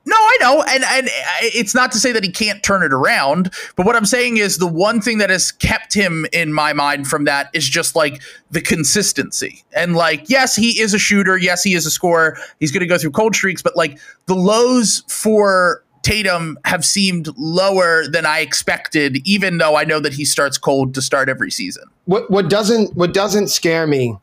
[0.07, 1.11] No, I know, and and uh,
[1.43, 4.59] it's not to say that he can't turn it around, but what I'm saying is
[4.59, 8.23] the one thing that has kept him in my mind from that is just like
[8.51, 9.65] the consistency.
[9.75, 12.37] And like, yes, he is a shooter, yes, he is a scorer.
[12.61, 17.29] He's going to go through cold streaks, but like the lows for Tatum have seemed
[17.39, 21.51] lower than I expected, even though I know that he starts cold to start every
[21.51, 21.85] season.
[22.05, 24.17] What what doesn't what doesn't scare me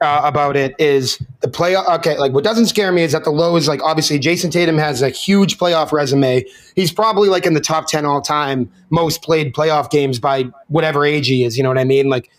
[0.00, 1.76] uh, about it is the play.
[1.76, 4.78] Okay, like what doesn't scare me is that the low is like obviously Jayson Tatum
[4.78, 6.44] has a huge playoff resume.
[6.76, 11.04] He's probably like in the top 10 all time most played playoff games by whatever
[11.04, 11.56] age he is.
[11.56, 12.08] You know what I mean?
[12.08, 12.30] Like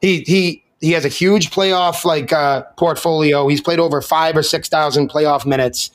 [0.00, 3.48] he, he, he has a huge playoff like uh, portfolio.
[3.48, 5.90] He's played over five or 6,000 playoff minutes.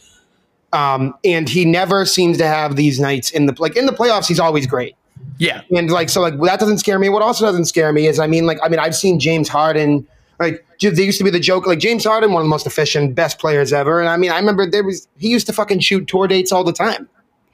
[0.73, 4.27] Um, and he never seems to have these nights in the like in the playoffs.
[4.27, 4.95] He's always great.
[5.37, 5.61] Yeah.
[5.75, 7.09] And like so like that doesn't scare me.
[7.09, 10.07] What also doesn't scare me is I mean like I mean I've seen James Harden
[10.39, 13.15] like there used to be the joke like James Harden one of the most efficient
[13.15, 16.07] best players ever and I mean I remember there was he used to fucking shoot
[16.07, 17.09] tour dates all the time.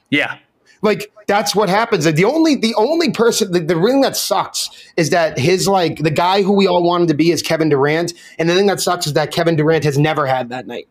[0.09, 0.37] Yeah.
[0.81, 2.05] Like that's what happens.
[2.05, 6.11] The only the only person the, the thing that sucks is that his like the
[6.11, 9.05] guy who we all wanted to be is Kevin Durant and the thing that sucks
[9.05, 10.87] is that Kevin Durant has never had that night.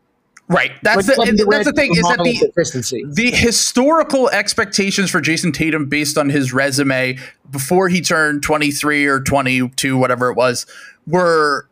[0.50, 0.72] Right.
[0.82, 3.04] That's Like, the that's the thing is that the consistency.
[3.06, 7.18] the historical expectations for Jayson Tatum based on his resume
[7.50, 10.66] before he turned 23 or 22 whatever it was
[11.06, 11.67] were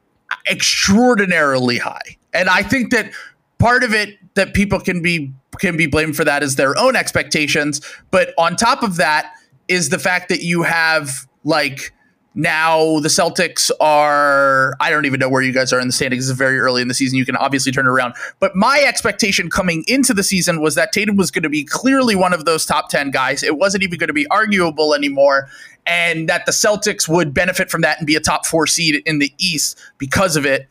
[0.51, 2.17] extraordinarily high.
[2.33, 3.11] And I think that
[3.59, 6.97] part of it that people can be can be blamed for that is their own
[6.97, 9.33] expectations, but on top of that
[9.69, 11.93] is the fact that you have like
[12.37, 16.29] now the Celtics are I don't even know where you guys are in the standings.
[16.29, 17.19] It's very early in the season.
[17.19, 18.15] You can obviously turn it around.
[18.39, 22.15] But my expectation coming into the season was that Tatum was going to be clearly
[22.15, 23.43] one of those top 10 guys.
[23.43, 25.49] It wasn't even going to be arguable anymore
[25.87, 29.19] and that the Celtics would benefit from that and be a top 4 seed in
[29.19, 30.69] the East because of it.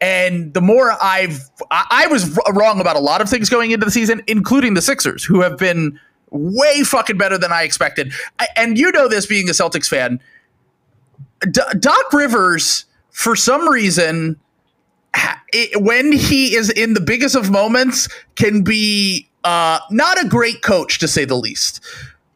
[0.00, 3.86] And the more I've, I, I was wrong about a lot of things going into
[3.86, 5.98] the season, including the Sixers, who have been
[6.30, 8.12] way fucking better than I expected.
[8.38, 10.20] I, and you know this being a Celtics fan.
[11.50, 14.38] D- Doc Rivers, for some reason,
[15.14, 20.28] ha- it, when he is in the biggest of moments, can be uh, not a
[20.28, 21.80] great coach to say the least.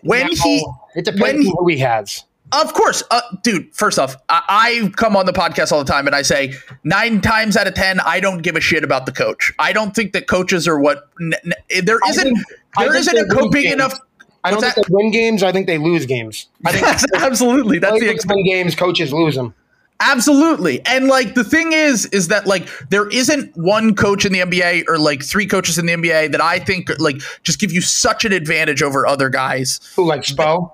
[0.02, 2.24] When he, it depends when he- who he has.
[2.52, 3.74] of course, uh, dude.
[3.74, 7.20] First off, I, I come on the podcast all the time and I say nine
[7.20, 9.52] times out of ten, I don't give a shit about the coach.
[9.58, 12.46] I don't think that coaches are what n- n- there isn't think-
[12.78, 13.74] there isn't a lose big games.
[13.74, 13.98] enough.
[14.42, 15.42] I don't What's think they win games.
[15.42, 16.48] I think they lose games.
[16.64, 16.86] I think
[17.16, 19.54] absolutely that's the win games, coaches lose them.
[20.00, 20.84] Absolutely.
[20.86, 24.84] And like the thing is, is that like there isn't one coach in the NBA
[24.88, 28.24] or like three coaches in the NBA that I think like just give you such
[28.24, 29.78] an advantage over other guys.
[29.96, 30.72] Who like Spo?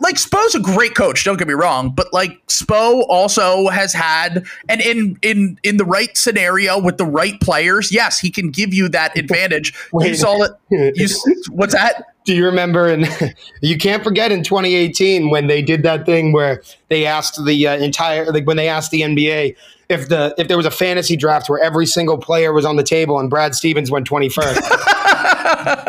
[0.00, 4.44] Like Spo's a great coach, don't get me wrong, but like Spo also has had
[4.68, 8.74] and in in in the right scenario with the right players, yes, he can give
[8.74, 9.72] you that advantage.
[10.00, 10.52] you saw it.
[10.70, 11.08] You
[11.50, 12.14] what's that?
[12.24, 12.88] Do you remember?
[12.88, 13.06] And
[13.60, 17.76] you can't forget in 2018 when they did that thing where they asked the uh,
[17.76, 19.56] entire like when they asked the NBA
[19.88, 22.82] if the if there was a fantasy draft where every single player was on the
[22.82, 24.90] table and Brad Stevens went 21st.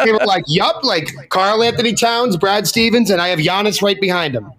[0.04, 4.36] they were like, "Yup, like Karl-Anthony Towns, Brad Stevens, and I have Giannis right behind
[4.36, 4.52] him."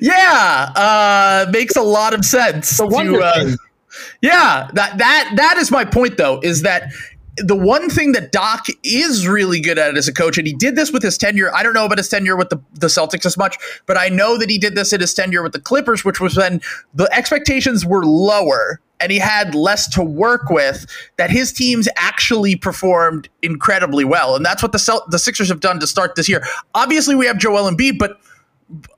[0.00, 2.76] Yeah, uh, makes a lot of sense.
[2.76, 3.56] The wonder to, uh.
[4.20, 6.92] Yeah, that that that is my point though, is that
[7.36, 10.76] the one thing that Doc is really good at as a coach, and he did
[10.76, 11.54] this with his tenure.
[11.54, 13.56] I don't know about his tenure with the, the Celtics as much,
[13.86, 16.36] but I know that he did this in his tenure with the Clippers, which was
[16.36, 16.60] when
[16.94, 20.86] the expectations were lower and he had less to work with,
[21.18, 24.34] that his teams actually performed incredibly well.
[24.34, 26.42] And that's what the Cel- the Sixers have done to start this year.
[26.74, 28.18] Obviously, we have Joel Embiid, but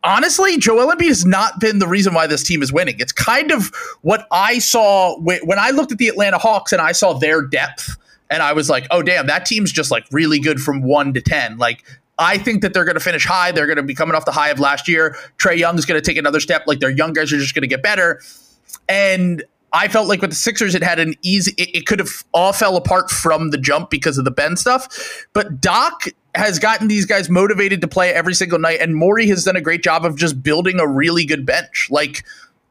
[0.05, 2.95] honestly, Joel Embiid has not been the reason why this team is winning.
[3.01, 3.72] It's kind of
[4.03, 7.97] what I saw when I looked at the Atlanta Hawks and I saw their depth,
[8.31, 11.20] and I was like, oh damn, that team's just like really good from one to
[11.20, 11.59] ten.
[11.59, 11.85] Like.
[12.20, 13.53] I think that they're going to finish high.
[13.53, 15.16] They're going to be coming off the high of last year.
[15.39, 16.64] Trae Young's going to take another step.
[16.66, 18.20] Like their young guys are just going to get better.
[18.89, 22.24] And I felt like with the Sixers, it had an easy, it, it could have
[22.33, 25.26] all fell apart from the jump because of the Ben stuff.
[25.33, 29.45] But Doc has gotten these guys motivated to play every single night, and Morey has
[29.45, 31.89] done a great job of just building a really good bench.
[31.91, 32.24] Like,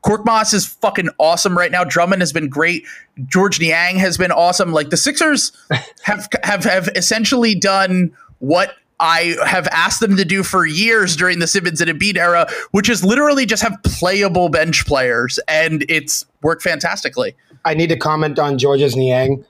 [0.07, 1.83] Korkmaz is fucking awesome right now.
[1.83, 2.85] Drummond has been great.
[3.25, 4.71] Georges Niang has been awesome.
[4.71, 5.51] Like the Sixers
[6.03, 11.39] have have have essentially done what I have asked them to do for years during
[11.39, 16.25] the Simmons and Embiid era, which is literally just have playable bench players, and it's
[16.41, 17.35] worked fantastically.
[17.65, 19.43] I need to comment on Georges Niang.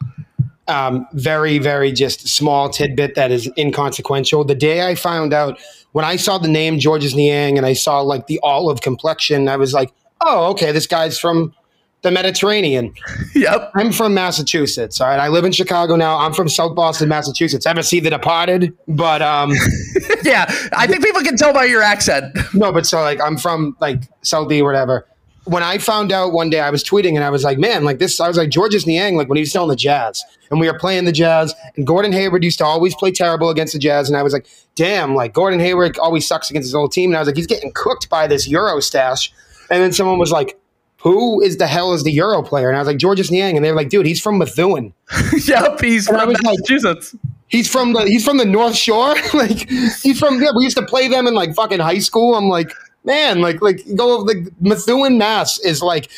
[0.68, 4.44] Um, very, very just small tidbit that is inconsequential.
[4.44, 5.60] The day I found out,
[5.92, 9.56] when I saw the name Georges Niang and I saw like the olive complexion, I
[9.56, 11.54] was like, oh, okay, this guy's from
[12.02, 12.94] the Mediterranean.
[13.36, 13.72] Yep.
[13.76, 15.00] I'm from Massachusetts.
[15.00, 15.20] All right.
[15.20, 16.18] I live in Chicago now.
[16.18, 17.68] I'm from South Boston, Massachusetts.
[17.68, 18.76] Ever see The Departed?
[18.88, 19.52] But um,
[20.24, 20.46] yeah,
[20.76, 22.36] I think people can tell by your accent.
[22.56, 25.06] no, but so like I'm from like South B, whatever.
[25.44, 28.00] When I found out one day, I was tweeting and I was like, man, like
[28.00, 28.20] this.
[28.20, 30.66] I was like Georges Niang, like when he was still in the Jazz, and we
[30.66, 34.10] were playing the Jazz, and Gordon Hayward used to always play terrible against the Jazz,
[34.10, 37.18] and I was like, damn, like Gordon Hayward always sucks against his old team, and
[37.18, 39.32] I was like, he's getting cooked by this Euro stash,
[39.70, 40.60] and then someone was like,
[41.02, 42.70] who is the hell is the Euro player?
[42.70, 43.56] And I was like, Georges Niang.
[43.56, 44.94] And they were like, dude, he's from Methuen.
[45.46, 47.16] yep, he's And from was like- Massachusetts.
[47.50, 49.16] He's from the he's from the North Shore.
[49.34, 52.36] like he's from yeah, we used to play them in like fucking high school.
[52.36, 52.74] I'm like,
[53.06, 56.10] man, like like go like Methuen Mass is like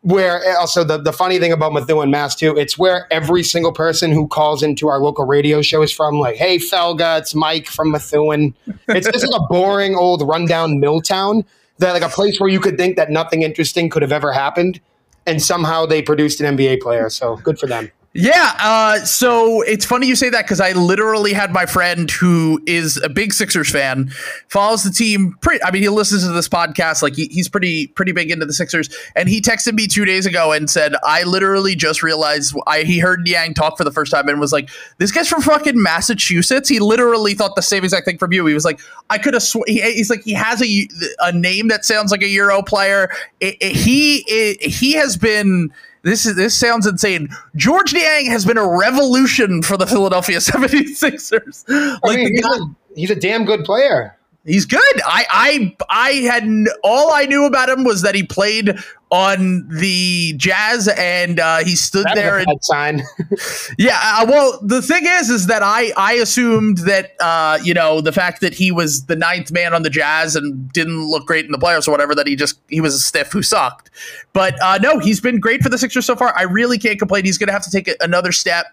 [0.00, 3.70] where eh, also the, the funny thing about Methuen Mass too, it's where every single
[3.72, 7.68] person who calls into our local radio show is from, like, hey Felga, it's Mike
[7.68, 8.52] from Methuen.
[8.88, 11.44] It's just like a boring old rundown mill town
[11.82, 14.80] that like a place where you could think that nothing interesting could have ever happened.
[15.26, 17.08] And somehow they produced an NBA player.
[17.08, 17.90] So good for them.
[18.14, 22.62] Yeah, uh, so it's funny you say that because I literally had my friend who
[22.66, 24.10] is a big Sixers fan,
[24.48, 25.34] follows the team.
[25.40, 27.00] Pretty, I mean, he listens to this podcast.
[27.00, 30.26] Like he, he's pretty pretty big into the Sixers, and he texted me two days
[30.26, 34.12] ago and said, "I literally just realized I he heard Niang talk for the first
[34.12, 38.04] time and was like, this guy's from fucking Massachusetts." He literally thought the same exact
[38.04, 38.44] thing from you.
[38.44, 39.66] He was like, "I could have." Sw-.
[39.66, 40.88] He, he's like, he has a
[41.20, 43.10] a name that sounds like a Euro player.
[43.40, 45.72] It, it, he it, he has been
[46.02, 47.28] this is this sounds insane.
[47.56, 51.64] Georges Niang has been a revolution for the Philadelphia 76ers.
[52.04, 54.16] I mean, the he's, guy, a, he's a damn good player.
[54.44, 54.80] He's good.
[55.04, 56.44] I I I had
[56.82, 58.76] all I knew about him was that he played
[59.12, 63.02] on the Jazz and uh, he stood That's there and sign.
[63.78, 68.00] yeah, uh, well, the thing is, is that I I assumed that uh, you know
[68.00, 71.44] the fact that he was the ninth man on the Jazz and didn't look great
[71.44, 73.90] in the playoffs or whatever that he just he was a stiff who sucked.
[74.32, 76.34] But uh, no, he's been great for the Sixers so far.
[76.36, 77.24] I really can't complain.
[77.24, 78.66] He's going to have to take a- another step,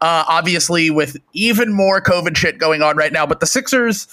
[0.00, 3.26] uh, obviously with even more COVID shit going on right now.
[3.26, 4.06] But the Sixers.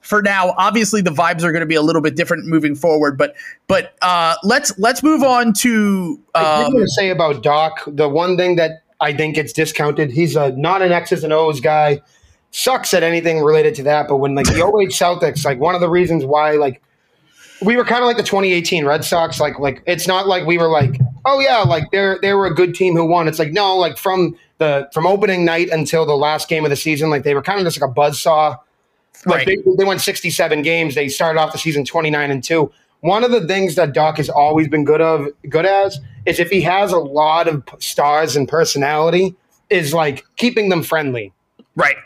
[0.00, 3.18] For now, obviously the vibes are going to be a little bit different moving forward,
[3.18, 3.36] but
[3.66, 8.08] but uh, let's let's move on to I um, did to say about Doc, the
[8.08, 12.00] one thing that I think gets discounted, he's a not an X's and O's guy.
[12.50, 14.08] Sucks at anything related to that.
[14.08, 16.82] But when like the 08 Celtics, like one of the reasons why like
[17.62, 20.58] we were kind of like the 2018 Red Sox, like like it's not like we
[20.58, 23.28] were like, oh yeah, like they're they were a good team who won.
[23.28, 26.76] It's like no, like from the from opening night until the last game of the
[26.76, 28.58] season, like they were kind of just like a buzzsaw.
[29.26, 29.62] Like Right.
[29.64, 30.94] they, they won 67 games.
[30.94, 32.70] They started off the season 29 and 2.
[33.00, 36.50] One of the things that Doc has always been good of good as is if
[36.50, 39.34] he has a lot of stars and personality
[39.70, 41.32] is like keeping them friendly.
[41.76, 41.96] right.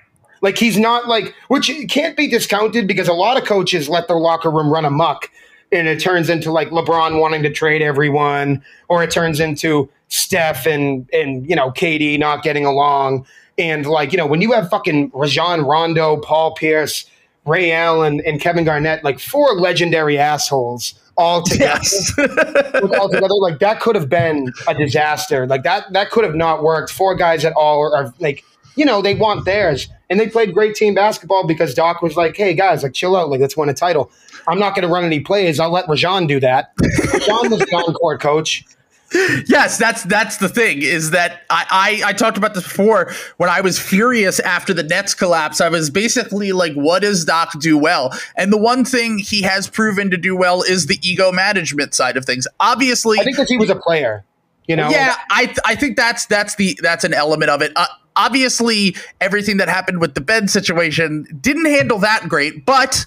[0.40, 4.18] Like he's not like which can't be discounted because a lot of coaches let their
[4.18, 5.30] locker room run amok
[5.72, 10.66] and it turns into like LeBron wanting to trade everyone or it turns into Steph
[10.66, 13.26] and and you know KD not getting along
[13.58, 17.06] and like you know when you have fucking Rajon Rondo, Paul Pierce,
[17.46, 22.12] Ray Allen and Kevin Garnett like four legendary assholes all together Yes.
[22.98, 25.46] all together, like that could have been a disaster.
[25.46, 26.90] Like that that could have not worked.
[26.90, 28.44] Four guys that all are, are like,
[28.76, 29.88] you know, they want theirs.
[30.10, 33.30] And they played great team basketball because Doc was like, hey guys, like chill out,
[33.30, 34.10] like let's win a title.
[34.46, 35.58] I'm not gonna run any plays.
[35.60, 36.72] I'll let Rajon do that.
[37.12, 38.64] Rajon was the on-court coach.
[39.12, 43.48] Yes, that's that's the thing is that I, I I talked about this before when
[43.48, 45.60] I was furious after the Nets collapse.
[45.60, 48.12] I was basically like, what does Doc do well?
[48.36, 52.16] And the one thing he has proven to do well is the ego management side
[52.16, 52.46] of things.
[52.60, 54.24] Obviously, I think that he was a player.
[54.66, 57.72] You know, yeah, I I think that's that's the that's an element of it.
[57.76, 57.86] Uh,
[58.16, 63.04] obviously, everything that happened with the bed situation didn't handle that great, but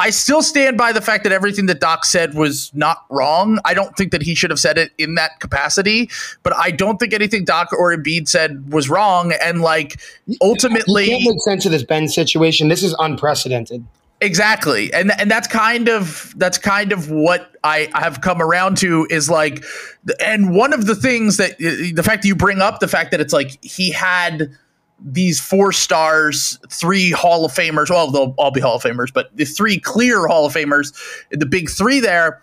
[0.00, 3.58] I still stand by the fact that everything that Doc said was not wrong.
[3.66, 6.08] I don't think that he should have said it in that capacity,
[6.42, 9.34] but I don't think anything Doc or Embiid said was wrong.
[9.44, 12.68] And like you ultimately, can't make sense of this Ben situation.
[12.68, 13.84] This is unprecedented.
[14.22, 14.92] Exactly.
[14.94, 19.28] And and that's kind of that's kind of what I have come around to is
[19.28, 19.64] like
[20.18, 23.20] and one of the things that the fact that you bring up the fact that
[23.20, 24.50] it's like he had
[25.02, 27.90] these four stars, three Hall of Famers.
[27.90, 30.94] Well, they'll all be Hall of Famers, but the three clear Hall of Famers,
[31.30, 32.42] the big three there,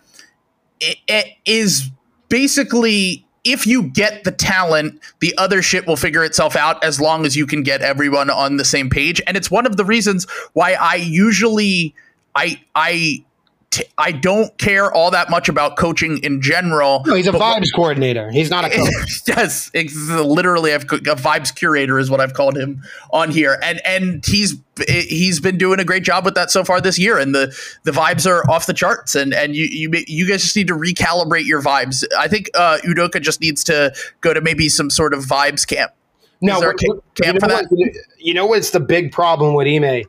[0.80, 1.90] it, it is
[2.28, 7.24] basically if you get the talent, the other shit will figure itself out as long
[7.24, 9.22] as you can get everyone on the same page.
[9.26, 11.94] And it's one of the reasons why I usually
[12.34, 13.24] I I
[13.70, 17.02] t- I don't care all that much about coaching in general.
[17.06, 18.30] No, he's a vibes coordinator.
[18.30, 19.22] He's not a coach.
[19.26, 24.24] yes, literally I've, a vibes curator is what I've called him on here, and and
[24.26, 24.54] he's
[24.88, 27.54] he's been doing a great job with that so far this year, and the
[27.84, 30.74] the vibes are off the charts, and and you you you guys just need to
[30.74, 32.04] recalibrate your vibes.
[32.16, 35.92] I think uh, Udoka just needs to go to maybe some sort of vibes camp.
[36.40, 37.66] No, Is there a what- ca- what- camp you for know that?
[37.70, 40.04] what- you know what's the big problem with Ime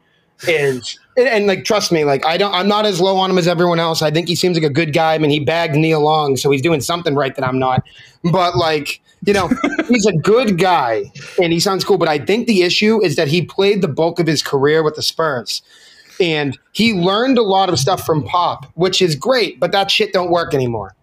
[0.48, 3.38] is, and, and, like trust me, like I don't, I'm not as low on him
[3.38, 4.02] as everyone else.
[4.02, 5.14] I think he seems like a good guy.
[5.14, 7.84] I mean, he bagged Nia Long, so he's doing something right that I'm not.
[8.24, 9.50] But like, you know,
[9.88, 11.12] he's a good guy
[11.42, 11.98] and he sounds cool.
[11.98, 14.96] But I think the issue is that he played the bulk of his career with
[14.96, 15.62] the Spurs.
[16.22, 20.12] And he learned a lot of stuff from Pop, which is great, but that shit
[20.12, 20.96] don't work anymore.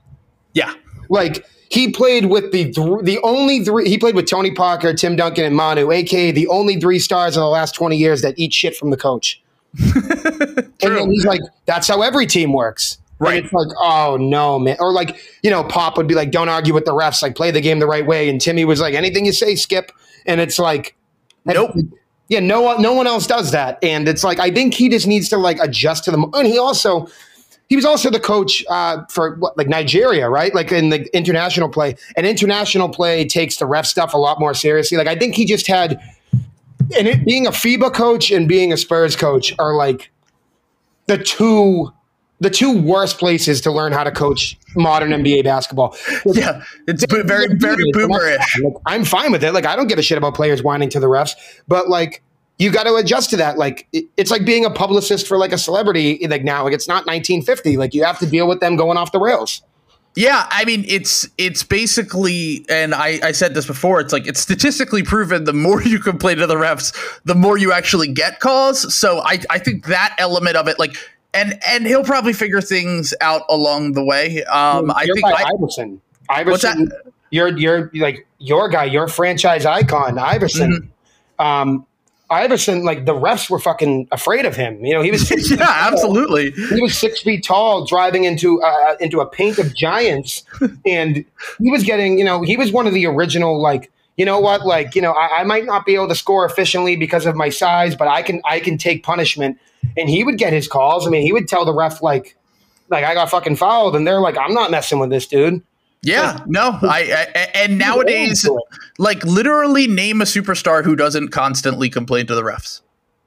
[0.53, 0.74] Yeah,
[1.09, 3.88] like he played with the th- the only three.
[3.88, 7.40] He played with Tony Parker, Tim Duncan, and Manu, aka the only three stars in
[7.40, 9.42] the last twenty years that eat shit from the coach.
[9.94, 13.36] and then he's like, "That's how every team works." Right.
[13.36, 14.76] And it's like, oh no, man.
[14.78, 17.50] Or like, you know, Pop would be like, don't argue with the refs, like play
[17.50, 18.28] the game the right way.
[18.28, 19.90] And Timmy was like, anything you say, skip.
[20.26, 20.96] And it's like,
[21.46, 21.76] Nope.
[22.28, 23.78] Yeah, no one, no one else does that.
[23.82, 26.26] And it's like, I think he just needs to like adjust to them.
[26.34, 27.06] And he also,
[27.68, 30.54] he was also the coach uh, for what, like Nigeria, right?
[30.54, 31.96] Like in the international play.
[32.16, 34.96] And international play takes the ref stuff a lot more seriously.
[34.96, 36.00] Like I think he just had,
[36.96, 40.10] and it, being a FIBA coach and being a Spurs coach are like
[41.06, 41.92] the two
[42.38, 45.96] the two worst places to learn how to coach modern NBA basketball.
[46.26, 48.62] Yeah, it's very very boomerish.
[48.62, 49.52] Like, I'm fine with it.
[49.52, 51.32] Like I don't give a shit about players whining to the refs,
[51.66, 52.22] but like
[52.59, 53.59] you got to adjust to that.
[53.59, 56.26] Like it's like being a publicist for like a celebrity.
[56.26, 57.76] Like now, like it's not 1950.
[57.76, 59.62] Like you have to deal with them going off the rails.
[60.14, 64.00] Yeah, I mean it's it's basically, and I, I said this before.
[64.00, 65.44] It's like it's statistically proven.
[65.44, 68.94] The more you complain to the refs, the more you actually get calls.
[68.94, 70.96] So I I think that element of it, like,
[71.34, 74.42] and and he'll probably figure things out along the way.
[74.44, 76.00] Um, I think I, Iverson.
[76.28, 76.78] What's that?
[76.78, 76.92] Iverson.
[77.30, 78.84] You're you're like your guy.
[78.84, 80.90] Your franchise icon, Iverson.
[81.38, 81.44] Mm-hmm.
[81.44, 81.86] Um,
[82.29, 84.85] Iverson, like the refs were fucking afraid of him.
[84.85, 86.51] You know, he was yeah, absolutely.
[86.51, 90.45] he was six feet tall, driving into uh, into a paint of giants,
[90.87, 91.24] and
[91.59, 94.66] he was getting, you know, he was one of the original, like, you know what,
[94.66, 97.49] like, you know, I, I might not be able to score efficiently because of my
[97.49, 99.59] size, but I can I can take punishment,
[99.97, 101.07] and he would get his calls.
[101.07, 102.37] I mean, he would tell the ref like,
[102.89, 105.62] like I got fucking fouled, and they're like, I'm not messing with this dude.
[106.03, 108.49] Yeah, no, I, I and nowadays,
[108.99, 112.80] like literally, name a superstar who doesn't constantly complain to the refs.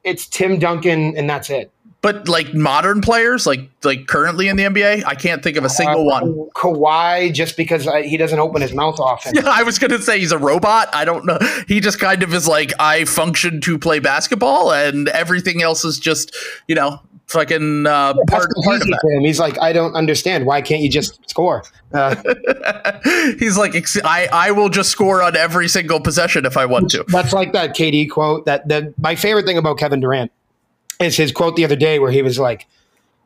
[0.04, 1.72] It's Tim Duncan, and that's it.
[2.02, 5.70] But like modern players, like like currently in the NBA, I can't think of a
[5.70, 6.50] single Uh, one.
[6.56, 9.36] Kawhi, just because uh, he doesn't open his mouth often.
[9.36, 10.88] Yeah, I was gonna say he's a robot.
[10.94, 11.38] I don't know.
[11.68, 16.00] He just kind of is like I function to play basketball, and everything else is
[16.00, 16.34] just
[16.70, 19.00] you know fucking uh, part part of that.
[19.04, 19.22] him.
[19.22, 20.46] He's like, I don't understand.
[20.46, 21.64] Why can't you just score?
[21.94, 22.16] Uh,
[23.40, 27.06] He's like I I will just score on every single possession if I want to.
[27.08, 28.46] That's like that KD quote.
[28.46, 30.32] That that my favorite thing about Kevin Durant
[31.00, 32.68] is his quote the other day where he was like,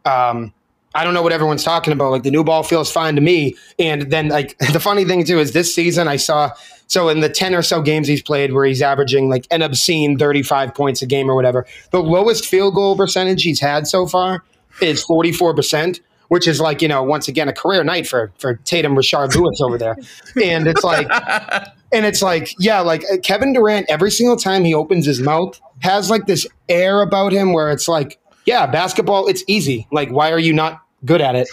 [0.06, 0.54] um,
[0.96, 2.12] "I don't know what everyone's talking about.
[2.12, 5.40] Like the new ball feels fine to me." And then like the funny thing too
[5.40, 6.52] is this season I saw
[6.88, 10.18] so in the ten or so games he's played where he's averaging like an obscene
[10.18, 14.08] thirty five points a game or whatever, the lowest field goal percentage he's had so
[14.08, 14.44] far
[14.82, 16.00] is forty four percent.
[16.30, 19.62] Which is like you know once again a career night for for Tatum Rashard Lewis
[19.62, 19.96] over there,
[20.42, 21.08] and it's like
[21.94, 25.62] and it's like, yeah, like uh, Kevin Durant, every single time he opens his mouth,
[25.80, 29.88] has like this air about him where it's like, yeah, basketball, it's easy.
[29.92, 31.48] Like, why are you not good at it?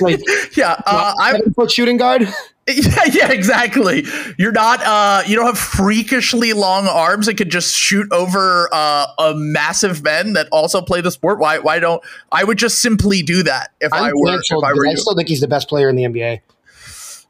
[0.00, 0.20] Like,
[0.56, 2.32] Yeah, uh, I'm foot shooting guard.
[2.70, 4.04] Yeah, yeah, exactly.
[4.36, 9.06] You're not uh you don't have freakishly long arms that could just shoot over uh
[9.18, 11.38] a massive men that also play the sport.
[11.38, 14.68] Why why don't I would just simply do that if i I'm were canceled, if
[14.68, 16.42] I were but I still think he's the best player in the NBA.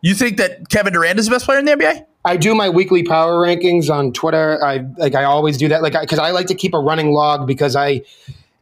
[0.00, 2.04] You think that Kevin Durant is the best player in the NBA?
[2.24, 4.62] I do my weekly power rankings on Twitter.
[4.64, 7.46] I like I always do that, like because I, like to keep a running log
[7.46, 8.02] because I,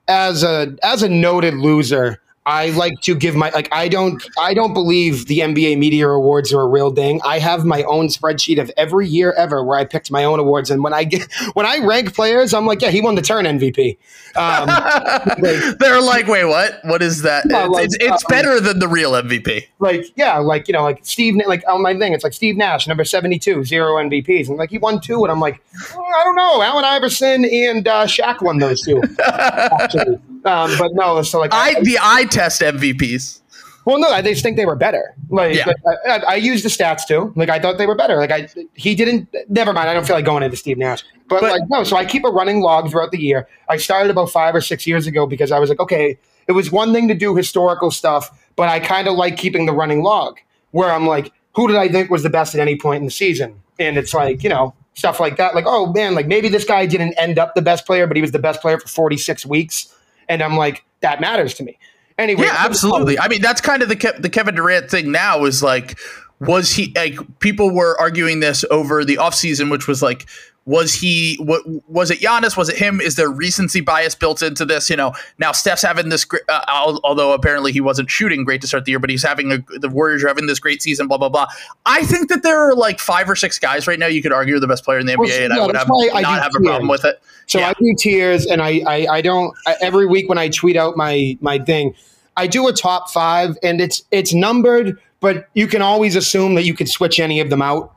[0.09, 4.55] as a as a noted loser, I like to give my like I don't I
[4.55, 7.20] don't believe the NBA media awards are a real thing.
[7.24, 10.70] I have my own spreadsheet of every year ever where I picked my own awards,
[10.70, 13.47] and when I get when I rank players, I'm like, yeah, he won the turn
[13.47, 13.99] MVP.
[14.36, 16.78] Um, like, They're like, wait, what?
[16.84, 17.47] What is that?
[17.47, 19.66] It's, like, it's, it's uh, better than the real MVP.
[19.80, 22.86] like yeah, like you know, like Steve, like on my thing, it's like Steve Nash,
[22.86, 25.61] number seventy-two, zero MVPs, and like he won two, and I'm like,
[25.97, 30.20] oh, I don't know, Allen Iverson and uh, Shaq won those two, actually.
[30.47, 33.40] Um, but no, so like, I the eye test MVPs.
[33.84, 35.14] well, no, I just think they were better.
[35.28, 35.66] Like, Yeah.
[35.66, 35.76] like,
[36.07, 37.32] I, I, I used the stats too.
[37.36, 38.16] Like, I thought they were better.
[38.16, 39.28] Like, I he didn't.
[39.49, 39.88] Never mind.
[39.88, 41.84] I don't feel like going into Steve Nash, but, But- like no.
[41.84, 43.49] So I keep a running log throughout the year.
[43.68, 46.70] I started about five or six years ago because I was like, okay, it was
[46.70, 50.38] one thing to do historical stuff, but I kind of like keeping the running log
[50.70, 53.11] where I'm like, who did I think was the best at any point in the
[53.11, 53.61] season?
[53.80, 55.55] And it's like, you know, stuff like that.
[55.55, 58.20] Like, oh man, like maybe this guy didn't end up the best player, but he
[58.20, 59.92] was the best player for 46 weeks.
[60.29, 61.79] And I'm like, that matters to me.
[62.18, 63.18] Anyway, Yeah, absolutely.
[63.18, 65.99] I mean, that's kind of the Ke- the Kevin Durant thing now is like,
[66.41, 70.27] was he like people were arguing this over the offseason, which was like,
[70.66, 72.56] was he what was it Giannis?
[72.56, 73.00] Was it him?
[73.00, 74.90] Is there recency bias built into this?
[74.90, 78.84] You know, now Steph's having this, uh, although apparently he wasn't shooting great to start
[78.84, 81.06] the year, but he's having a, the Warriors are having this great season.
[81.06, 81.46] Blah blah blah.
[81.86, 84.56] I think that there are like five or six guys right now you could argue
[84.56, 86.42] are the best player in the NBA, Well, and yeah, I would have I not
[86.42, 87.22] have a problem with it.
[87.46, 87.68] So Yeah.
[87.68, 90.96] I do tiers, and I I, I don't I, every week when I tweet out
[90.96, 91.94] my my thing,
[92.36, 96.64] I do a top five, and it's it's numbered, but you can always assume that
[96.64, 97.92] you could switch any of them out.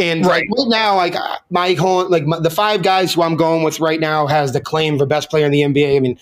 [0.00, 3.36] And right, right now, like uh, my whole like my, the five guys who I'm
[3.36, 5.96] going with right now has the claim for best player in the NBA.
[5.96, 6.18] I mean,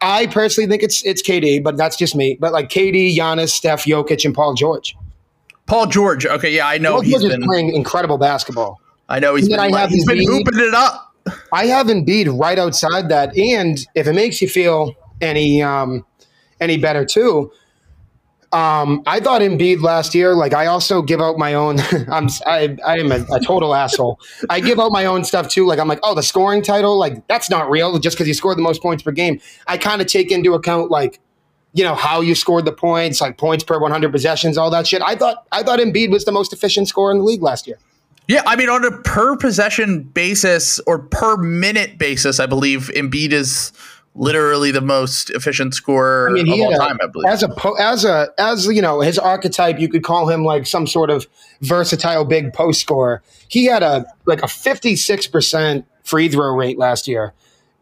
[0.00, 2.38] I personally think it's it's KD, but that's just me.
[2.40, 4.96] But like KD, Giannis, Steph, Jokic, and Paul George.
[5.66, 6.24] Paul George.
[6.24, 8.80] Okay, yeah, I know Paul he's been playing incredible basketball.
[9.10, 11.14] I know he's been, I have he's been hooping it up.
[11.52, 16.06] I have Embiid right outside that, and if it makes you feel any um,
[16.60, 17.52] any better too,
[18.50, 20.34] um, I thought Embiid last year.
[20.34, 21.78] Like I also give out my own.
[22.10, 24.18] I'm I, I am a, a, total asshole.
[24.48, 25.66] I give out my own stuff too.
[25.66, 27.98] Like I'm like, oh, the scoring title, like that's not real.
[27.98, 30.90] Just because you scored the most points per game, I kind of take into account
[30.90, 31.20] like,
[31.74, 35.02] you know, how you scored the points, like points per 100 possessions, all that shit.
[35.02, 37.78] I thought I thought Embiid was the most efficient scorer in the league last year.
[38.28, 43.32] Yeah, I mean, on a per possession basis or per minute basis, I believe Embiid
[43.32, 43.72] is
[44.14, 46.98] literally the most efficient scorer I mean, of all a, time.
[47.02, 50.44] I believe as a as a as you know his archetype, you could call him
[50.44, 51.26] like some sort of
[51.60, 53.22] versatile big post scorer.
[53.48, 57.34] He had a like a fifty six percent free throw rate last year.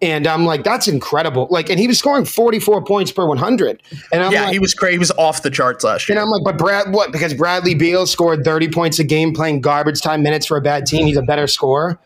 [0.03, 1.49] And I'm like, that's incredible.
[1.51, 3.83] Like, and he was scoring 44 points per 100.
[4.13, 4.93] And I'm yeah, like, he was crazy.
[4.93, 6.19] He was off the charts last year.
[6.19, 7.13] And I'm like, but Brad, what?
[7.13, 10.85] Because Bradley Beal scored 30 points a game playing garbage time minutes for a bad
[10.85, 11.07] team.
[11.07, 11.99] He's a better scorer.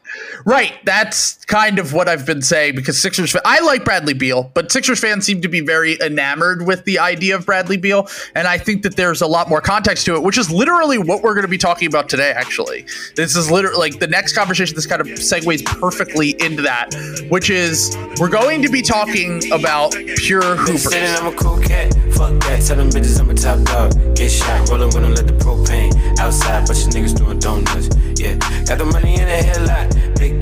[0.45, 0.75] Right.
[0.85, 4.99] That's kind of what I've been saying because Sixers, I like Bradley Beal, but Sixers
[4.99, 8.09] fans seem to be very enamored with the idea of Bradley Beal.
[8.35, 11.23] And I think that there's a lot more context to it, which is literally what
[11.23, 12.87] we're going to be talking about today, actually.
[13.17, 16.95] This is literally like the next conversation, this kind of segues perfectly into that,
[17.29, 20.95] which is we're going to be talking about pure hoopers.
[20.95, 21.93] I'm a cool cat.
[22.13, 22.63] Fuck that.
[22.67, 24.17] Tell them bitches I'm a top dog.
[24.17, 24.69] Get shot.
[24.69, 26.67] Rolling when I let the propane outside.
[26.67, 27.89] Bunch of niggas doing donuts.
[28.21, 28.37] Yeah.
[28.67, 30.00] Got the money in the headlight.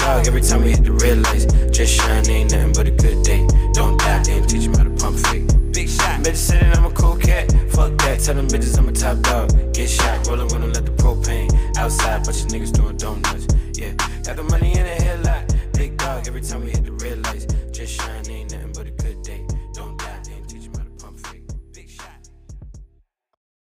[0.09, 1.45] Dog, every time we hit the red lights.
[1.71, 3.47] Just shine, ain't nothing but a good day.
[3.75, 5.45] Don't die, then teach him how to pump fake.
[5.71, 7.53] Big shot, bitch said I'm a cool cat.
[7.69, 9.51] Fuck that, tell them bitches I'm a top dog.
[9.75, 11.51] Get shot, rollin' when I let the propane.
[11.77, 13.49] Outside, bunch of niggas doing donuts.
[13.75, 13.93] Yeah,
[14.25, 15.45] got the money in the headlight.
[15.75, 17.45] Big dog, every time we hit the red lights.
[17.71, 18.48] Just shine, ain't